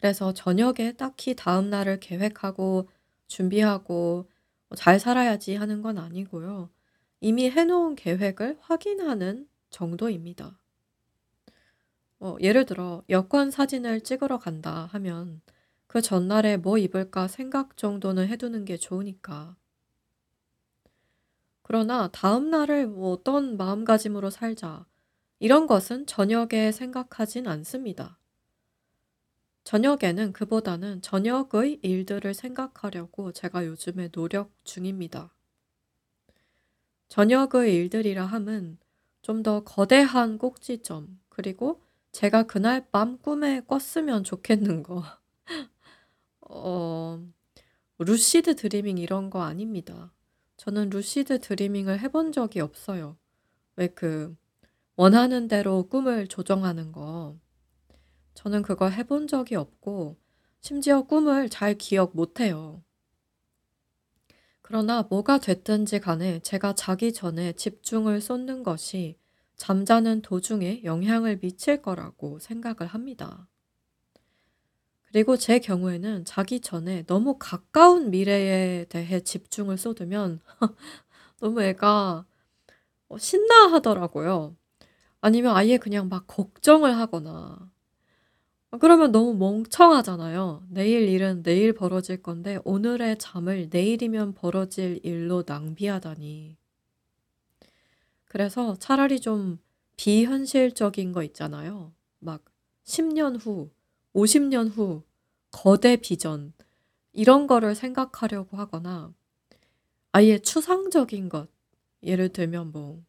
그래서 0.00 0.32
저녁에 0.32 0.92
딱히 0.96 1.36
다음 1.36 1.68
날을 1.68 2.00
계획하고 2.00 2.88
준비하고 3.26 4.30
잘 4.74 4.98
살아야지 4.98 5.56
하는 5.56 5.82
건 5.82 5.98
아니고요. 5.98 6.70
이미 7.20 7.50
해놓은 7.50 7.96
계획을 7.96 8.56
확인하는 8.60 9.46
정도입니다. 9.68 10.58
어, 12.18 12.36
예를 12.40 12.64
들어 12.64 13.02
여권 13.10 13.50
사진을 13.50 14.00
찍으러 14.00 14.38
간다 14.38 14.88
하면 14.92 15.42
그 15.86 16.00
전날에 16.00 16.56
뭐 16.56 16.78
입을까 16.78 17.28
생각 17.28 17.76
정도는 17.76 18.26
해두는 18.28 18.64
게 18.64 18.78
좋으니까. 18.78 19.54
그러나 21.62 22.08
다음 22.10 22.48
날을 22.48 22.86
뭐 22.86 23.12
어떤 23.12 23.58
마음가짐으로 23.58 24.30
살자. 24.30 24.86
이런 25.40 25.66
것은 25.66 26.06
저녁에 26.06 26.72
생각하진 26.72 27.46
않습니다. 27.46 28.19
저녁에는 29.64 30.32
그보다는 30.32 31.02
저녁의 31.02 31.80
일들을 31.82 32.34
생각하려고 32.34 33.32
제가 33.32 33.66
요즘에 33.66 34.08
노력 34.08 34.52
중입니다. 34.64 35.32
저녁의 37.08 37.74
일들이라 37.74 38.24
함은 38.26 38.78
좀 39.22 39.42
더 39.42 39.62
거대한 39.64 40.38
꼭지점, 40.38 41.20
그리고 41.28 41.80
제가 42.12 42.44
그날 42.44 42.86
밤 42.90 43.18
꿈에 43.18 43.60
꿨으면 43.60 44.24
좋겠는 44.24 44.82
거. 44.82 45.04
어, 46.42 47.22
루시드 47.98 48.56
드리밍 48.56 48.98
이런 48.98 49.30
거 49.30 49.42
아닙니다. 49.42 50.12
저는 50.56 50.90
루시드 50.90 51.40
드리밍을 51.40 52.00
해본 52.00 52.32
적이 52.32 52.60
없어요. 52.60 53.16
왜 53.76 53.88
그, 53.88 54.36
원하는 54.96 55.48
대로 55.48 55.84
꿈을 55.88 56.28
조정하는 56.28 56.92
거. 56.92 57.36
저는 58.42 58.62
그걸 58.62 58.92
해본 58.92 59.26
적이 59.26 59.56
없고, 59.56 60.16
심지어 60.62 61.02
꿈을 61.02 61.50
잘 61.50 61.76
기억 61.76 62.16
못 62.16 62.40
해요. 62.40 62.82
그러나 64.62 65.02
뭐가 65.02 65.36
됐든지 65.36 66.00
간에 66.00 66.38
제가 66.40 66.72
자기 66.74 67.12
전에 67.12 67.52
집중을 67.52 68.22
쏟는 68.22 68.62
것이 68.62 69.18
잠자는 69.56 70.22
도중에 70.22 70.84
영향을 70.84 71.38
미칠 71.40 71.82
거라고 71.82 72.38
생각을 72.38 72.86
합니다. 72.86 73.46
그리고 75.08 75.36
제 75.36 75.58
경우에는 75.58 76.24
자기 76.24 76.60
전에 76.60 77.04
너무 77.04 77.36
가까운 77.38 78.10
미래에 78.10 78.86
대해 78.88 79.20
집중을 79.20 79.76
쏟으면 79.76 80.40
너무 81.40 81.60
애가 81.62 82.24
어, 83.08 83.18
신나 83.18 83.72
하더라고요. 83.72 84.56
아니면 85.20 85.54
아예 85.54 85.76
그냥 85.76 86.08
막 86.08 86.26
걱정을 86.26 86.96
하거나. 86.96 87.70
그러면 88.78 89.10
너무 89.10 89.34
멍청하잖아요. 89.34 90.64
내일 90.68 91.08
일은 91.08 91.42
내일 91.42 91.72
벌어질 91.72 92.22
건데 92.22 92.58
오늘의 92.64 93.18
잠을 93.18 93.68
내일이면 93.70 94.34
벌어질 94.34 95.00
일로 95.02 95.42
낭비하다니. 95.46 96.56
그래서 98.26 98.76
차라리 98.78 99.20
좀 99.20 99.58
비현실적인 99.96 101.12
거 101.12 101.22
있잖아요. 101.24 101.92
막 102.20 102.44
10 102.84 103.12
년 103.12 103.36
후, 103.36 103.70
50 104.12 104.44
년 104.44 104.68
후 104.68 105.02
거대 105.50 105.96
비전 105.96 106.52
이런 107.12 107.46
거를 107.46 107.74
생각하려고 107.74 108.56
하거나 108.56 109.12
아예 110.12 110.38
추상적인 110.38 111.28
것 111.28 111.48
예를 112.02 112.30
들면 112.30 112.72
뭐 112.72 113.02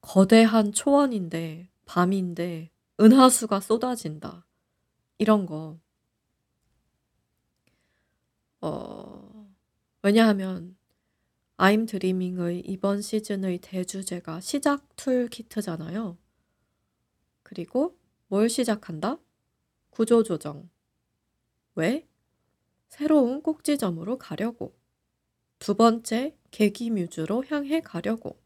거대한 0.00 0.72
초원인데 0.72 1.68
밤인데 1.86 2.70
은하수가 3.00 3.60
쏟아진다 3.60 4.46
이런 5.20 5.44
거 5.44 5.78
어, 8.62 9.54
왜냐하면 10.02 10.78
I'm 11.58 11.86
Dreaming의 11.86 12.60
이번 12.60 13.02
시즌의 13.02 13.58
대주제가 13.58 14.40
시작 14.40 14.96
툴 14.96 15.28
키트잖아요. 15.28 16.16
그리고 17.42 17.98
뭘 18.28 18.48
시작한다? 18.48 19.18
구조 19.90 20.22
조정. 20.22 20.70
왜? 21.74 22.08
새로운 22.88 23.42
꼭지점으로 23.42 24.16
가려고. 24.16 24.74
두 25.58 25.74
번째, 25.74 26.34
계기 26.50 26.88
뮤즈로 26.88 27.44
향해 27.50 27.82
가려고. 27.82 28.40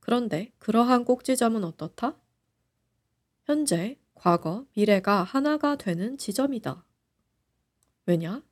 그런데 0.00 0.52
그러한 0.58 1.06
꼭지점은 1.06 1.64
어떻다? 1.64 2.20
현재, 3.44 3.98
과거, 4.16 4.66
미래가 4.74 5.22
하나가 5.22 5.76
되는 5.76 6.18
지점이다. 6.18 6.84
왜냐? 8.06 8.42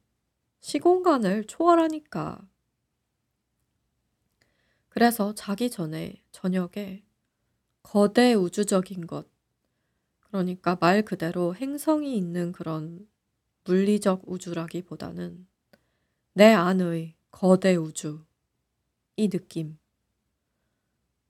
시공간을 0.60 1.46
초월하니까. 1.46 2.46
그래서 4.88 5.34
자기 5.34 5.70
전에 5.70 6.22
저녁에 6.30 7.02
거대 7.82 8.34
우주적인 8.34 9.06
것, 9.06 9.26
그러니까 10.20 10.76
말 10.80 11.02
그대로 11.02 11.54
행성이 11.56 12.16
있는 12.16 12.52
그런 12.52 13.08
물리적 13.64 14.22
우주라기보다는 14.26 15.46
내 16.34 16.52
안의 16.52 17.14
거대 17.30 17.74
우주, 17.74 18.24
이 19.16 19.28
느낌. 19.28 19.78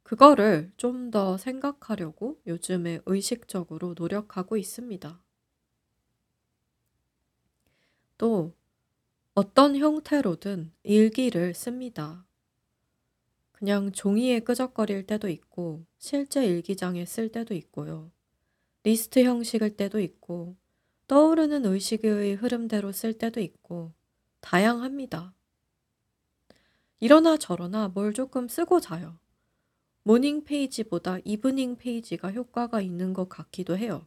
그거를 0.04 0.70
좀 0.76 1.10
더 1.10 1.36
생각하려고 1.36 2.40
요즘에 2.46 3.00
의식적으로 3.06 3.94
노력하고 3.98 4.56
있습니다. 4.56 5.20
또 8.18 8.52
어떤 9.34 9.76
형태로든 9.76 10.72
일기를 10.84 11.54
씁니다. 11.54 12.26
그냥 13.52 13.90
종이에 13.92 14.40
끄적거릴 14.40 15.06
때도 15.06 15.28
있고, 15.28 15.86
실제 15.98 16.44
일기장에 16.44 17.06
쓸 17.06 17.30
때도 17.30 17.54
있고요. 17.54 18.10
리스트 18.84 19.24
형식일 19.24 19.76
때도 19.76 20.00
있고, 20.00 20.56
떠오르는 21.08 21.66
의식의 21.66 22.36
흐름대로 22.36 22.92
쓸 22.92 23.14
때도 23.14 23.40
있고, 23.40 23.92
다양합니다. 24.40 25.34
이러나 26.98 27.36
저러나 27.36 27.86
뭘 27.86 28.12
조금 28.12 28.48
쓰고 28.48 28.80
자요. 28.80 29.20
morning 30.04 30.44
page보다 30.44 31.18
evening 31.24 31.76
page가 31.76 32.30
효과가 32.32 32.80
있는 32.82 33.14
것 33.14 33.28
같기도 33.28 33.76
해요. 33.76 34.06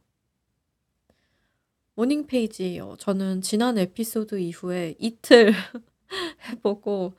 morning 1.95 2.28
page요. 2.28 2.95
저는 3.00 3.41
지난 3.41 3.80
에피소드 3.80 4.39
이후에 4.39 4.95
이틀 5.00 5.52
해 6.48 6.60
보고 6.62 7.14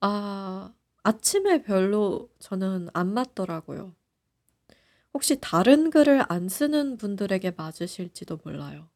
아 0.00 0.74
아침에 1.02 1.62
별로 1.62 2.28
저는 2.38 2.90
안 2.92 3.14
맞더라고요. 3.14 3.94
혹시 5.14 5.38
다른 5.40 5.88
글을 5.88 6.24
안 6.28 6.50
쓰는 6.50 6.98
분들에게 6.98 7.52
맞으실지도 7.52 8.40
몰라요. 8.44 8.90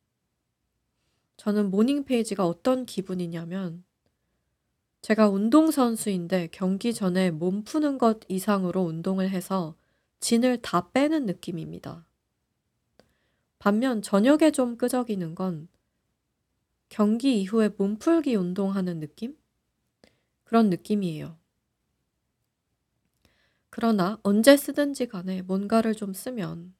저는 1.39 1.71
morning 1.71 2.05
page가 2.05 2.47
어떤 2.47 2.85
기분이냐면 2.85 3.83
제가 5.03 5.29
운동선수인데 5.29 6.49
경기 6.53 6.95
전에 6.95 7.33
몸 7.33 7.65
푸는 7.65 7.99
것 7.99 8.21
이상으로 8.29 8.83
운동을 8.83 9.31
해서 9.31 9.77
진을 10.21 10.63
다 10.63 10.91
빼는 10.93 11.27
느낌입니다. 11.27 12.07
반면 13.59 14.01
저녁에 14.01 14.53
좀 14.53 14.77
끄적이는 14.77 15.35
건 15.35 15.69
경기 16.89 17.41
이후에 17.41 17.71
몸풀기 17.77 18.37
운동하는 18.37 19.01
느낌? 19.01 19.37
그런 20.45 20.71
느낌이에요. 20.71 21.37
그러나 23.71 24.21
언제 24.23 24.57
쓰든지 24.57 25.09
간에 25.09 25.43
뭔가를 25.43 25.95
좀 25.95 26.13
쓰면, 26.13 26.75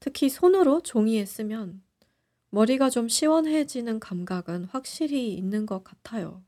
특히 0.00 0.28
손으로 0.28 0.80
종이에 0.82 1.24
쓰면 1.24 1.82
머리가 2.50 2.90
좀 2.90 3.08
시원해지는 3.08 4.00
감각은 4.00 4.64
확실히 4.66 5.34
있는 5.34 5.66
것 5.66 5.84
같아요. 5.84 6.45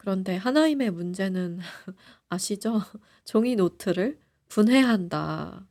그런데 0.00 0.34
하나님의 0.34 0.92
문제는 0.92 1.58
아시죠? 2.30 2.80
종이 3.26 3.54
노트를 3.54 4.18
분해한다. 4.48 5.66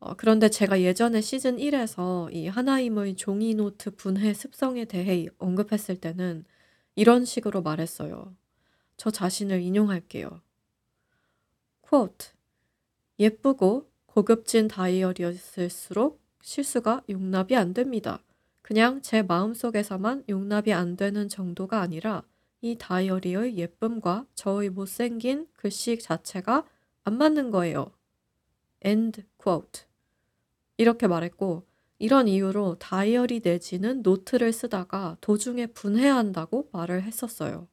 어, 0.00 0.14
그런데 0.16 0.48
제가 0.48 0.80
예전에 0.80 1.20
시즌 1.20 1.58
1에서 1.58 2.34
이 2.34 2.48
하나님의 2.48 3.14
종이 3.14 3.54
노트 3.54 3.92
분해 3.92 4.34
습성에 4.34 4.86
대해 4.86 5.28
언급했을 5.38 6.00
때는 6.00 6.44
이런 6.96 7.24
식으로 7.24 7.62
말했어요. 7.62 8.34
저 8.96 9.12
자신을 9.12 9.60
인용할게요. 9.60 10.42
quote, 11.80 12.32
예쁘고 13.20 13.88
고급진 14.06 14.66
다이어리였을수록 14.66 16.20
실수가 16.42 17.02
용납이 17.08 17.54
안 17.54 17.72
됩니다. 17.72 18.20
그냥 18.62 19.00
제 19.00 19.22
마음속에서만 19.22 20.24
용납이 20.28 20.72
안 20.72 20.96
되는 20.96 21.28
정도가 21.28 21.80
아니라 21.80 22.24
이 22.64 22.76
다이어리의 22.78 23.58
예쁨과 23.58 24.26
저의 24.34 24.70
못생긴 24.70 25.46
글씨 25.52 25.98
자체가 25.98 26.66
안 27.02 27.18
맞는 27.18 27.50
거예요. 27.50 27.92
end 28.82 29.22
quote. 29.36 29.82
이렇게 30.78 31.06
말했고, 31.06 31.66
이런 31.98 32.26
이유로 32.26 32.76
다이어리 32.78 33.42
내지는 33.44 34.00
노트를 34.00 34.50
쓰다가 34.54 35.18
도중에 35.20 35.66
분해한다고 35.66 36.70
말을 36.72 37.02
했었어요. 37.02 37.68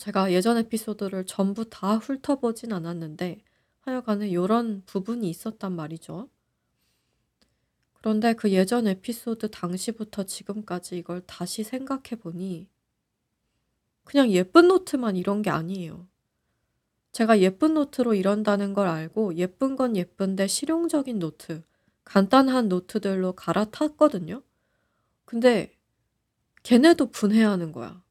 제가 0.00 0.32
예전 0.32 0.56
에피소드를 0.56 1.24
전부 1.24 1.70
다 1.70 1.98
훑어보진 1.98 2.72
않았는데, 2.72 3.44
하여간에 3.82 4.28
이런 4.28 4.82
부분이 4.86 5.30
있었단 5.30 5.70
말이죠. 5.70 6.28
그런데 7.94 8.32
그 8.32 8.50
예전 8.50 8.88
에피소드 8.88 9.52
당시부터 9.52 10.24
지금까지 10.24 10.98
이걸 10.98 11.20
다시 11.26 11.62
생각해 11.62 12.16
보니, 12.20 12.66
그냥 14.08 14.30
예쁜 14.30 14.68
노트만 14.68 15.16
이런 15.16 15.42
게 15.42 15.50
아니에요. 15.50 16.08
제가 17.12 17.40
예쁜 17.40 17.74
노트로 17.74 18.14
이런다는 18.14 18.72
걸 18.72 18.88
알고 18.88 19.34
예쁜 19.34 19.76
건 19.76 19.96
예쁜데 19.96 20.46
실용적인 20.46 21.18
노트, 21.18 21.62
간단한 22.04 22.70
노트들로 22.70 23.32
갈아탔거든요. 23.32 24.42
근데 25.26 25.76
걔네도 26.62 27.10
분해하는 27.10 27.70
거야. 27.70 28.02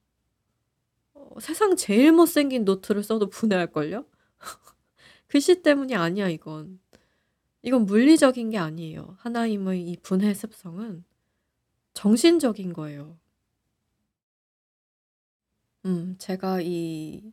어, 1.16 1.40
세상 1.40 1.76
제일 1.76 2.12
못생긴 2.12 2.64
노트를 2.64 3.02
써도 3.02 3.28
분해할걸요? 3.28 4.06
글씨 5.26 5.64
때문이 5.64 5.96
아니야, 5.96 6.30
이건. 6.30 6.80
이건 7.64 7.88
물리적인 7.88 8.52
게 8.52 8.60
아니에요. 8.60 9.18
하나님의 9.18 9.90
이 9.90 9.98
분해 10.04 10.36
습성은 10.36 11.04
정신적인 11.96 12.74
거예요. 12.74 13.18
음, 15.88 16.16
제가 16.18 16.60
이 16.62 17.32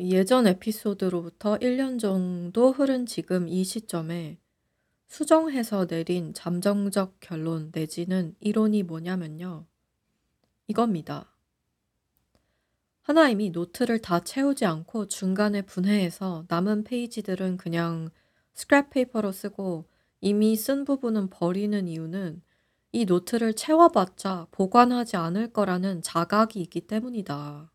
예전 0.00 0.46
에피소드로부터 0.46 1.58
1 1.58 1.76
년 1.76 1.98
정도 1.98 2.72
흐른 2.72 3.04
지금 3.04 3.48
이 3.48 3.64
시점에 3.64 4.38
수정해서 5.08 5.86
내린 5.86 6.32
잠정적 6.32 7.20
결론 7.20 7.70
내지는 7.74 8.34
이론이 8.40 8.82
뭐냐면요. 8.84 9.66
이겁니다. 10.68 11.30
하나님이 13.02 13.50
노트를 13.50 14.00
다 14.00 14.20
채우지 14.20 14.64
않고 14.64 15.08
중간에 15.08 15.60
분해해서 15.60 16.46
남은 16.48 16.84
페이지들은 16.84 17.58
그냥 17.58 18.08
scrap 18.54 18.88
paper로 18.88 19.32
쓰고 19.32 19.84
이미 20.22 20.56
쓴 20.56 20.86
부분은 20.86 21.28
버리는 21.28 21.86
이유는 21.86 22.40
이 22.92 23.04
노트를 23.04 23.54
채워봤자 23.54 24.48
보관하지 24.50 25.16
않을 25.16 25.52
거라는 25.52 26.02
자각이 26.02 26.60
있기 26.60 26.82
때문이다. 26.82 27.70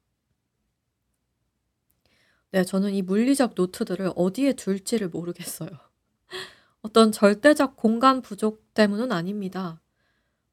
네, 2.52 2.64
저는 2.64 2.94
이 2.94 3.02
물리적 3.02 3.54
노트들을 3.56 4.12
어디에 4.16 4.54
둘지를 4.54 5.10
모르겠어요. 5.10 5.70
어떤 6.82 7.12
절대적 7.12 7.78
공간 7.78 8.22
부족 8.22 8.74
때문은 8.74 9.12
아닙니다. 9.12 9.82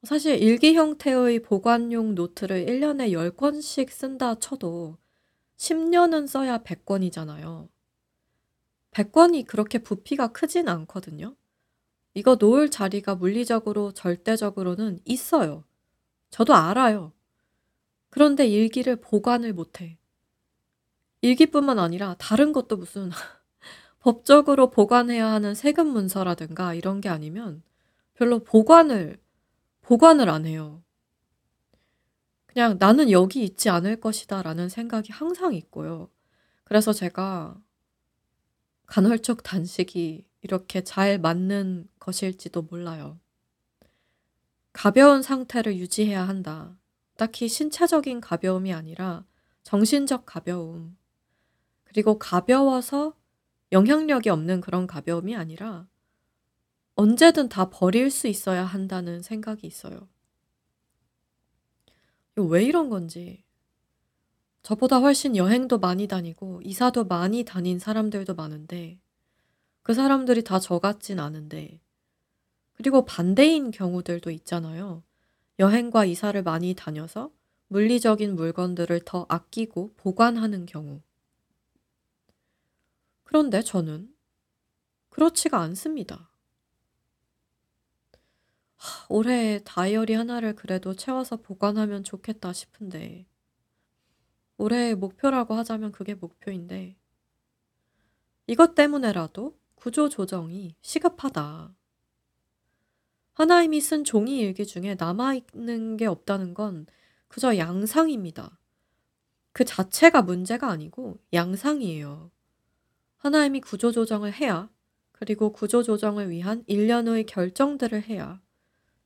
사실 0.05 0.41
일기 0.41 0.75
형태의 0.75 1.41
보관용 1.41 2.15
노트를 2.15 2.67
1년에 2.67 3.11
10권씩 3.11 3.91
쓴다 3.91 4.37
쳐도 4.37 4.97
10년은 5.57 6.29
써야 6.29 6.59
100권이잖아요. 6.59 7.69
100권이 8.93 9.47
그렇게 9.47 9.79
부피가 9.79 10.29
크진 10.29 10.69
않거든요. 10.69 11.35
이거 12.19 12.35
놓을 12.35 12.69
자리가 12.69 13.15
물리적으로 13.15 13.93
절대적으로는 13.93 14.99
있어요. 15.05 15.63
저도 16.31 16.53
알아요. 16.53 17.13
그런데 18.11 18.45
일기를 18.45 18.97
보관을 18.97 19.53
못해. 19.53 19.99
일기뿐만 21.21 21.79
아니라 21.79 22.17
다른 22.19 22.53
것도 22.53 22.77
무슨 22.77 23.11
법적으로 24.01 24.71
보관해야 24.71 25.29
하는 25.29 25.55
세금 25.55 25.87
문서라든가 25.87 26.75
이런 26.75 27.01
게 27.01 27.09
아니면 27.09 27.63
별로 28.15 28.41
보관을 28.41 29.21
보관을 29.83 30.29
안 30.29 30.45
해요. 30.45 30.83
그냥 32.47 32.79
'나는 32.81 33.13
여기 33.13 33.45
있지 33.45 33.71
않을 33.71 34.01
것이다.'라는 34.01 34.69
생각이 34.69 35.13
항상 35.13 35.55
있고요. 35.55 36.11
그래서 36.65 36.93
제가 36.93 37.57
간헐적 38.87 39.45
단식이 39.45 40.28
이렇게 40.43 40.83
잘 40.83 41.19
맞는 41.19 41.89
것일지도 41.99 42.63
몰라요. 42.63 43.19
가벼운 44.73 45.23
상태를 45.23 45.77
유지해야 45.77 46.27
한다. 46.27 46.79
딱히 47.17 47.49
신체적인 47.49 48.21
가벼움이 48.21 48.73
아니라 48.73 49.25
정신적 49.65 50.25
가벼움. 50.25 50.97
그리고 51.85 52.19
가벼워서 52.19 53.15
영향력이 53.73 54.31
없는 54.31 54.61
그런 54.61 54.87
가벼움이 54.87 55.35
아니라 55.35 55.89
언제든 56.95 57.49
다 57.49 57.71
버릴 57.71 58.11
수 58.11 58.29
있어야 58.29 58.65
한다는 58.65 59.23
생각이 59.23 59.67
있어요. 59.67 60.09
왜 62.37 62.63
이런 62.63 62.89
건지. 62.89 63.43
저보다 64.63 64.99
훨씬 64.99 65.37
여행도 65.37 65.79
많이 65.79 66.07
다니고 66.07 66.61
이사도 66.63 67.05
많이 67.05 67.45
다닌 67.45 67.79
사람들도 67.79 68.35
많은데 68.35 69.01
그 69.89 69.95
사람들이 69.95 70.45
다 70.45 70.59
저 70.61 70.79
같진 70.81 71.19
않은데 71.19 71.81
그리고 72.75 73.07
반대인 73.07 73.71
경우들도 73.71 74.31
있잖아요. 74.31 75.03
여행과 75.59 76.05
이사를 76.05 76.43
많이 76.43 76.75
다녀서 76.75 77.33
물리적인 77.69 78.37
물건들을 78.37 79.01
더 79.07 79.25
아끼고 79.31 79.95
보관하는 79.97 80.67
경우. 80.67 81.01
그런데 83.25 83.63
저는 83.63 84.15
그렇지가 85.09 85.59
않습니다. 85.61 86.31
하, 88.77 89.07
올해 89.09 89.61
다이어리 89.65 90.15
하나를 90.15 90.55
그래도 90.55 90.95
채워서 90.95 91.37
보관하면 91.37 92.05
좋겠다 92.05 92.53
싶은데, 92.53 93.27
올해의 94.59 94.95
목표라고 94.95 95.55
하자면 95.55 95.93
그게 95.93 96.15
목표인데, 96.15 96.97
이것 98.47 98.75
때문에라도 98.75 99.58
구조 99.79 100.09
조정이 100.09 100.75
시급하다. 100.83 101.73
하나님이 103.35 103.81
쓴 103.81 104.03
종이 104.03 104.41
일기 104.41 104.67
중에 104.67 104.97
남아있는 104.99 105.97
게 105.97 106.07
없다는 106.07 106.53
건 106.53 106.87
그저 107.29 107.57
양상입니다. 107.57 108.59
그 109.53 109.65
자체가 109.65 110.23
문제가 110.23 110.69
아니고 110.69 111.21
양상이에요. 111.33 112.33
하나님이 113.19 113.61
구조조정을 113.61 114.33
해야 114.33 114.69
그리고 115.13 115.53
구조조정을 115.53 116.31
위한 116.31 116.65
일련의 116.67 117.27
결정들을 117.27 118.03
해야, 118.09 118.41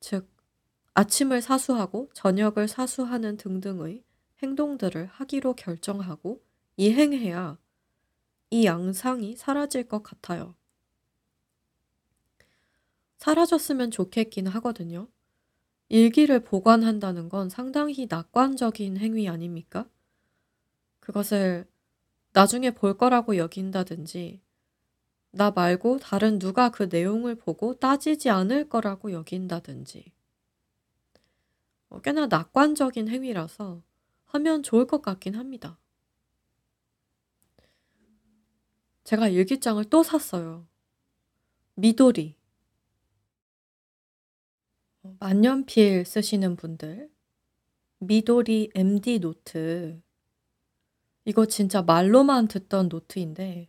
즉, 0.00 0.26
아침을 0.94 1.42
사수하고 1.42 2.08
저녁을 2.14 2.66
사수하는 2.66 3.36
등등의 3.36 4.04
행동들을 4.42 5.06
하기로 5.06 5.54
결정하고 5.54 6.42
이행해야 6.78 7.58
이 8.50 8.64
양상이 8.64 9.36
사라질 9.36 9.86
것 9.86 10.02
같아요. 10.02 10.54
사라졌으면 13.22 13.92
좋겠긴 13.92 14.48
하거든요. 14.48 15.06
일기를 15.88 16.40
보관한다는 16.40 17.28
건 17.28 17.48
상당히 17.48 18.08
낙관적인 18.10 18.96
행위 18.96 19.28
아닙니까? 19.28 19.88
그것을 20.98 21.68
나중에 22.32 22.72
볼 22.72 22.98
거라고 22.98 23.36
여긴다든지, 23.36 24.42
나 25.30 25.52
말고 25.52 25.98
다른 26.00 26.40
누가 26.40 26.72
그 26.72 26.88
내용을 26.90 27.36
보고 27.36 27.74
따지지 27.74 28.28
않을 28.28 28.68
거라고 28.68 29.12
여긴다든지, 29.12 30.12
어, 31.90 32.00
꽤나 32.00 32.26
낙관적인 32.26 33.08
행위라서 33.08 33.84
하면 34.24 34.64
좋을 34.64 34.88
것 34.88 35.00
같긴 35.00 35.36
합니다. 35.36 35.78
제가 39.04 39.28
일기장을 39.28 39.84
또 39.84 40.02
샀어요. 40.02 40.66
미도리. 41.76 42.41
어, 45.04 45.16
만년필 45.18 46.04
쓰시는 46.04 46.56
분들, 46.56 47.10
미도리 47.98 48.70
MD 48.74 49.20
노트. 49.20 50.00
이거 51.24 51.46
진짜 51.46 51.82
말로만 51.82 52.48
듣던 52.48 52.88
노트인데, 52.88 53.68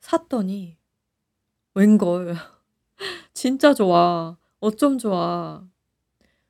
샀더니, 0.00 0.76
웬걸. 1.74 2.34
진짜 3.34 3.74
좋아. 3.74 4.38
어쩜 4.60 4.98
좋아. 4.98 5.66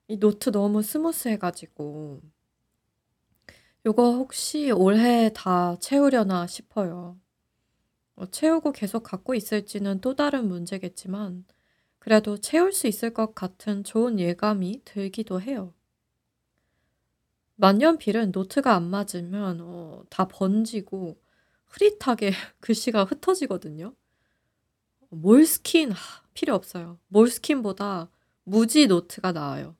이 0.08 0.18
노트 0.18 0.50
너무 0.52 0.82
smooth해 0.82 1.38
가지고. 1.38 2.22
요거 3.86 4.12
혹시 4.14 4.70
올해 4.70 5.30
다 5.34 5.76
채우려나 5.80 6.46
싶어요. 6.46 7.18
어, 8.16 8.26
채우고 8.26 8.72
계속 8.72 9.02
갖고 9.02 9.34
있을지는 9.34 10.00
또 10.00 10.14
다른 10.14 10.48
문제겠지만, 10.48 11.44
그래도 12.02 12.36
채울 12.36 12.72
수 12.72 12.88
있을 12.88 13.14
것 13.14 13.32
같은 13.32 13.84
좋은 13.84 14.18
예감이 14.18 14.80
들기도 14.84 15.40
해요. 15.40 15.72
만년필은 17.54 18.32
노트가 18.32 18.74
안 18.74 18.90
맞으면 18.90 19.60
어, 19.60 20.02
다 20.10 20.26
번지고 20.26 21.16
흐릿하게 21.66 22.32
글씨가 22.58 23.04
흩어지거든요. 23.04 23.94
몰스킨 25.10 25.92
하, 25.92 26.22
필요 26.34 26.56
없어요. 26.56 26.98
몰스킨보다 27.06 28.10
무지 28.42 28.88
노트가 28.88 29.30
나아요. 29.30 29.76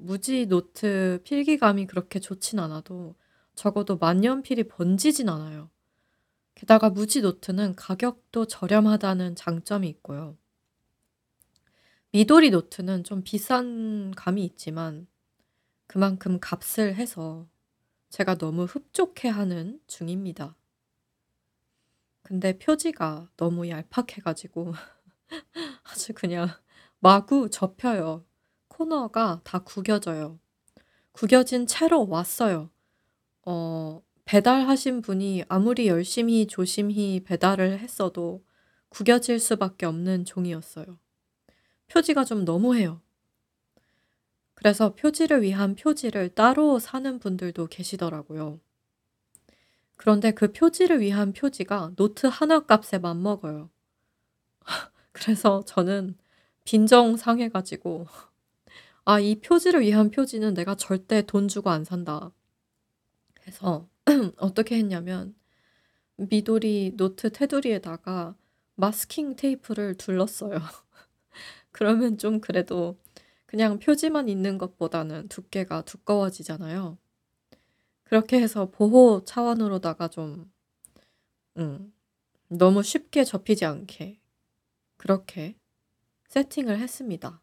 무지 0.00 0.44
노트 0.44 1.18
필기감이 1.24 1.86
그렇게 1.86 2.20
좋진 2.20 2.58
않아도 2.58 3.14
적어도 3.54 3.96
만년필이 3.96 4.64
번지진 4.64 5.30
않아요. 5.30 5.70
게다가 6.54 6.90
무지 6.90 7.22
노트는 7.22 7.74
가격도 7.74 8.44
저렴하다는 8.44 9.34
장점이 9.34 9.88
있고요. 9.88 10.36
미도리 12.10 12.48
노트는 12.48 13.04
좀 13.04 13.22
비싼 13.22 14.12
감이 14.12 14.42
있지만 14.42 15.06
그만큼 15.86 16.38
값을 16.40 16.94
해서 16.94 17.46
제가 18.08 18.36
너무 18.36 18.64
흡족해하는 18.64 19.80
중입니다. 19.86 20.56
근데 22.22 22.58
표지가 22.58 23.28
너무 23.36 23.68
얄팍해가지고 23.68 24.72
아주 25.84 26.14
그냥 26.14 26.48
마구 26.98 27.50
접혀요. 27.50 28.24
코너가 28.68 29.42
다 29.44 29.58
구겨져요. 29.58 30.38
구겨진 31.12 31.66
채로 31.66 32.08
왔어요. 32.08 32.70
어, 33.42 34.02
배달하신 34.24 35.02
분이 35.02 35.44
아무리 35.48 35.88
열심히 35.88 36.46
조심히 36.46 37.22
배달을 37.22 37.80
했어도 37.80 38.42
구겨질 38.88 39.40
수밖에 39.40 39.84
없는 39.84 40.24
종이었어요. 40.24 40.98
표지가 41.88 42.24
좀 42.24 42.44
너무해요. 42.44 43.00
그래서 44.54 44.94
표지를 44.94 45.42
위한 45.42 45.74
표지를 45.74 46.34
따로 46.34 46.78
사는 46.78 47.18
분들도 47.18 47.66
계시더라고요. 47.68 48.60
그런데 49.96 50.30
그 50.30 50.52
표지를 50.52 51.00
위한 51.00 51.32
표지가 51.32 51.92
노트 51.96 52.26
하나 52.26 52.60
값에 52.60 52.98
맞먹어요. 52.98 53.70
그래서 55.12 55.64
저는 55.64 56.16
빈정 56.64 57.16
상해가지고 57.16 58.06
아, 59.04 59.20
이 59.20 59.40
표지를 59.40 59.80
위한 59.80 60.10
표지는 60.10 60.54
내가 60.54 60.74
절대 60.74 61.22
돈 61.22 61.48
주고 61.48 61.70
안 61.70 61.84
산다. 61.84 62.30
해서 63.46 63.88
어떻게 64.36 64.76
했냐면 64.76 65.34
미도리 66.16 66.92
노트 66.96 67.30
테두리에다가 67.32 68.36
마스킹 68.74 69.36
테이프를 69.36 69.94
둘렀어요. 69.96 70.58
그러면 71.78 72.18
좀 72.18 72.40
그래도 72.40 72.98
그냥 73.46 73.78
표지만 73.78 74.28
있는 74.28 74.58
것보다는 74.58 75.28
두께가 75.28 75.82
두꺼워지잖아요. 75.82 76.98
그렇게 78.02 78.40
해서 78.40 78.68
보호 78.68 79.24
차원으로다가 79.24 80.08
좀, 80.08 80.52
음, 81.56 81.94
너무 82.48 82.82
쉽게 82.82 83.22
접히지 83.22 83.64
않게 83.64 84.18
그렇게 84.96 85.56
세팅을 86.26 86.80
했습니다. 86.80 87.40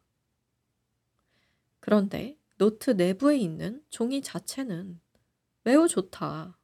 그런데 1.79 2.37
노트 2.57 2.91
내부에 2.91 3.37
있는 3.37 3.85
종이 3.89 4.21
자체는 4.21 4.99
매우 5.63 5.87
좋다. 5.87 6.57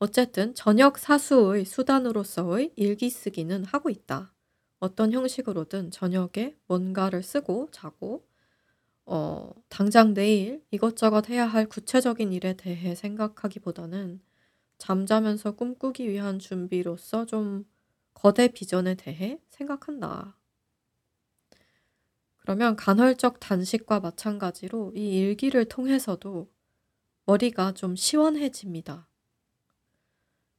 어쨌든 0.00 0.56
저녁 0.56 0.98
사수의 0.98 1.64
수단으로서의 1.64 2.72
일기 2.74 3.08
쓰기는 3.08 3.62
하고 3.66 3.88
있다. 3.88 4.34
어떤 4.80 5.12
형식으로든 5.12 5.90
저녁에 5.90 6.56
뭔가를 6.66 7.22
쓰고 7.22 7.68
자고, 7.72 8.26
어, 9.06 9.52
당장 9.68 10.14
내일 10.14 10.64
이것저것 10.70 11.28
해야 11.30 11.46
할 11.46 11.66
구체적인 11.68 12.32
일에 12.32 12.54
대해 12.54 12.94
생각하기보다는 12.94 14.20
잠자면서 14.78 15.56
꿈꾸기 15.56 16.08
위한 16.10 16.38
준비로서 16.38 17.26
좀 17.26 17.66
거대 18.14 18.48
비전에 18.48 18.94
대해 18.96 19.40
생각한다. 19.50 20.38
그러면 22.38 22.76
간헐적 22.76 23.40
단식과 23.40 24.00
마찬가지로 24.00 24.92
이 24.96 25.18
일기를 25.18 25.66
통해서도 25.66 26.50
머리가 27.26 27.72
좀 27.72 27.94
시원해집니다. 27.94 29.08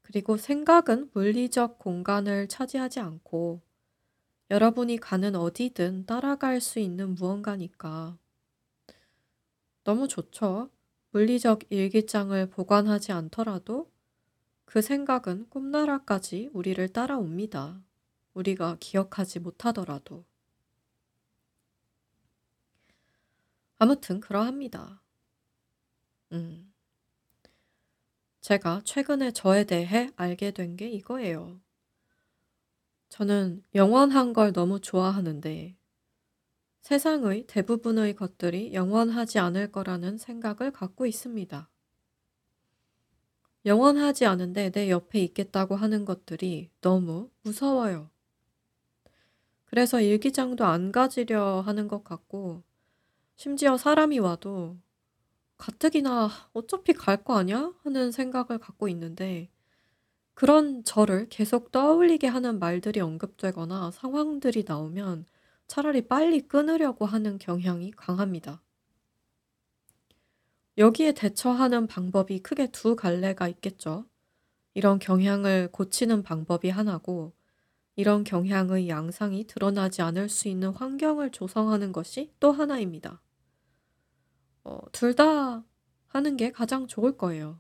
그리고 0.04 0.38
생각은 0.38 1.10
물리적 1.14 1.80
공간을 1.80 2.48
차지하지 2.48 3.00
않고 3.00 3.62
여러분이 4.52 4.98
가는 4.98 5.34
어디든 5.34 6.06
따라갈 6.06 6.60
수 6.60 6.80
있는 6.80 7.16
무언가니까 7.16 8.18
너무 9.84 10.08
좋죠. 10.08 10.70
물리적 11.12 11.64
일기장을 11.70 12.50
보관하지 12.50 13.12
않더라도 13.12 13.92
그 14.66 14.82
생각은 14.82 15.50
꿈나라까지 15.50 16.50
우리를 16.54 16.88
따라옵니다. 16.90 17.84
우리가 18.36 18.78
기억하지 18.80 19.40
못하더라도. 19.40 20.26
아무튼 23.80 24.20
그러합니다. 24.20 25.02
음. 26.32 26.72
제가 28.42 28.82
최근에 28.84 29.32
저에 29.32 29.64
대해 29.64 30.12
알게 30.18 30.52
된 30.52 30.76
게 30.76 30.90
이거예요. 30.90 31.62
저는 33.10 33.62
영원한 33.76 34.34
걸 34.34 34.52
너무 34.54 34.80
좋아하는데 34.80 35.76
세상의 36.82 37.46
대부분의 37.48 38.18
것들이 38.18 38.74
영원하지 38.74 39.40
않을 39.40 39.72
거라는 39.72 40.18
생각을 40.18 40.72
갖고 40.72 41.06
있습니다. 41.06 41.70
영원하지 43.66 44.26
않은데 44.26 44.70
내 44.70 44.90
옆에 44.90 45.20
있겠다고 45.24 45.78
하는 45.78 46.04
것들이 46.04 46.70
너무 46.82 47.30
무서워요. 47.44 48.10
그래서 49.66 50.02
일기장도 50.02 50.66
안 50.66 50.92
가지려 50.92 51.62
하는 51.62 51.88
것 51.88 52.04
같고, 52.04 52.64
심지어 53.38 53.78
사람이 53.78 54.20
와도 54.20 54.78
가뜩이나 55.58 56.30
어차피 56.54 56.94
갈 56.94 57.24
거 57.24 57.38
아니야? 57.38 57.74
하는 57.84 58.12
생각을 58.12 58.60
갖고 58.60 58.88
있는데 58.90 59.50
그런 60.40 60.86
저를 60.86 61.28
계속 61.28 61.70
떠올리게 61.70 62.26
하는 62.28 62.60
말들이 62.60 63.02
언급되거나 63.02 63.92
상황들이 63.92 64.64
나오면 64.66 65.26
차라리 65.68 66.08
빨리 66.08 66.48
끊으려고 66.48 67.06
하는 67.06 67.38
경향이 67.38 67.92
강합니다. 67.92 68.62
여기에 70.78 71.12
대처하는 71.12 71.88
방법이 71.88 72.40
크게 72.40 72.68
두 72.72 72.96
갈래가 72.96 73.50
있겠죠. 73.50 74.06
이런 74.74 74.98
경향을 75.00 75.72
고치는 75.74 76.24
방법이 76.24 76.70
하나고, 76.70 77.34
이런 77.98 78.24
경향의 78.24 78.88
양상이 78.90 79.46
드러나지 79.46 80.02
않을 80.02 80.30
수 80.30 80.48
있는 80.48 80.70
환경을 80.70 81.32
조성하는 81.32 81.92
것이 81.92 82.34
또 82.40 82.54
하나입니다. 82.54 83.22
어, 84.64 84.80
둘 84.94 85.16
다 85.16 85.66
하는 86.08 86.38
게 86.38 86.52
가장 86.52 86.88
좋을 86.88 87.18
거예요. 87.18 87.60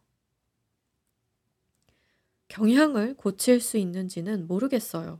경향을 2.49 3.15
고칠 3.15 3.59
수 3.61 3.77
있는지는 3.77 4.47
모르겠어요. 4.47 5.19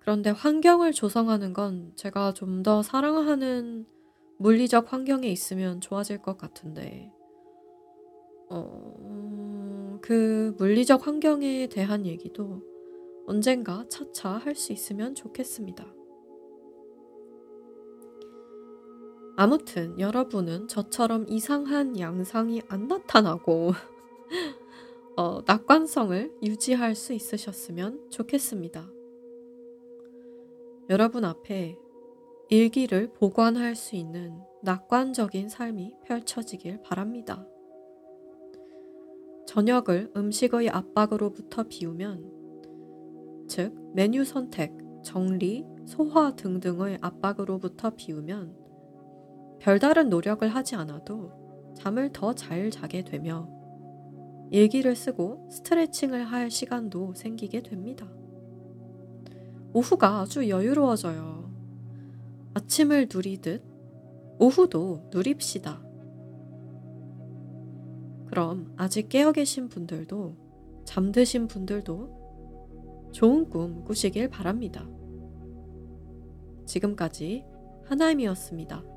그런데 0.00 0.30
환경을 0.30 0.92
조성하는 0.92 1.52
건 1.52 1.92
제가 1.96 2.34
좀 2.34 2.62
더 2.62 2.82
사랑하는 2.82 3.86
물리적 4.38 4.92
환경에 4.92 5.28
있으면 5.28 5.80
좋아질 5.80 6.18
것 6.22 6.36
같은데, 6.38 7.12
어, 8.50 9.98
그 10.02 10.54
물리적 10.58 11.06
환경에 11.06 11.68
대한 11.68 12.06
얘기도 12.06 12.62
언젠가 13.26 13.84
차차 13.88 14.30
할 14.38 14.54
수 14.56 14.72
있으면 14.72 15.14
좋겠습니다. 15.14 15.86
아무튼 19.36 19.98
여러분은 19.98 20.68
저처럼 20.68 21.26
이상한 21.28 21.98
양상이 21.98 22.62
안 22.68 22.86
나타나고 22.88 23.72
어, 25.16 25.42
낙관성을 25.46 26.38
유지할 26.42 26.94
수 26.94 27.12
있으셨으면 27.12 28.08
좋겠습니다. 28.10 28.90
여러분 30.88 31.24
앞에 31.24 31.76
일기를 32.48 33.12
보관할 33.12 33.76
수 33.76 33.94
있는 33.96 34.40
낙관적인 34.62 35.48
삶이 35.48 35.96
펼쳐지길 36.04 36.82
바랍니다. 36.82 37.46
저녁을 39.46 40.12
음식의 40.16 40.70
압박으로부터 40.70 41.64
비우면, 41.64 43.44
즉, 43.48 43.74
메뉴 43.94 44.24
선택, 44.24 44.72
정리, 45.02 45.66
소화 45.84 46.34
등등의 46.36 46.98
압박으로부터 47.02 47.90
비우면, 47.90 48.56
별다른 49.60 50.08
노력을 50.08 50.46
하지 50.48 50.74
않아도 50.76 51.32
잠을 51.74 52.12
더 52.12 52.32
잘 52.32 52.70
자게 52.70 53.02
되며, 53.02 53.48
일기를 54.52 54.94
쓰고 54.94 55.48
스트레칭을 55.50 56.24
할 56.24 56.50
시간도 56.50 57.14
생기게 57.14 57.62
됩니다. 57.62 58.06
오후가 59.72 60.20
아주 60.20 60.46
여유로워져요. 60.46 61.50
아침을 62.52 63.08
누리듯 63.10 63.64
오후도 64.38 65.08
누립시다. 65.10 65.82
그럼 68.26 68.74
아직 68.76 69.08
깨어 69.08 69.32
계신 69.32 69.70
분들도 69.70 70.36
잠드신 70.84 71.48
분들도 71.48 73.10
좋은 73.12 73.48
꿈 73.48 73.82
꾸시길 73.84 74.28
바랍니다. 74.28 74.86
지금까지 76.66 77.46
하나임이었습니다. 77.86 78.91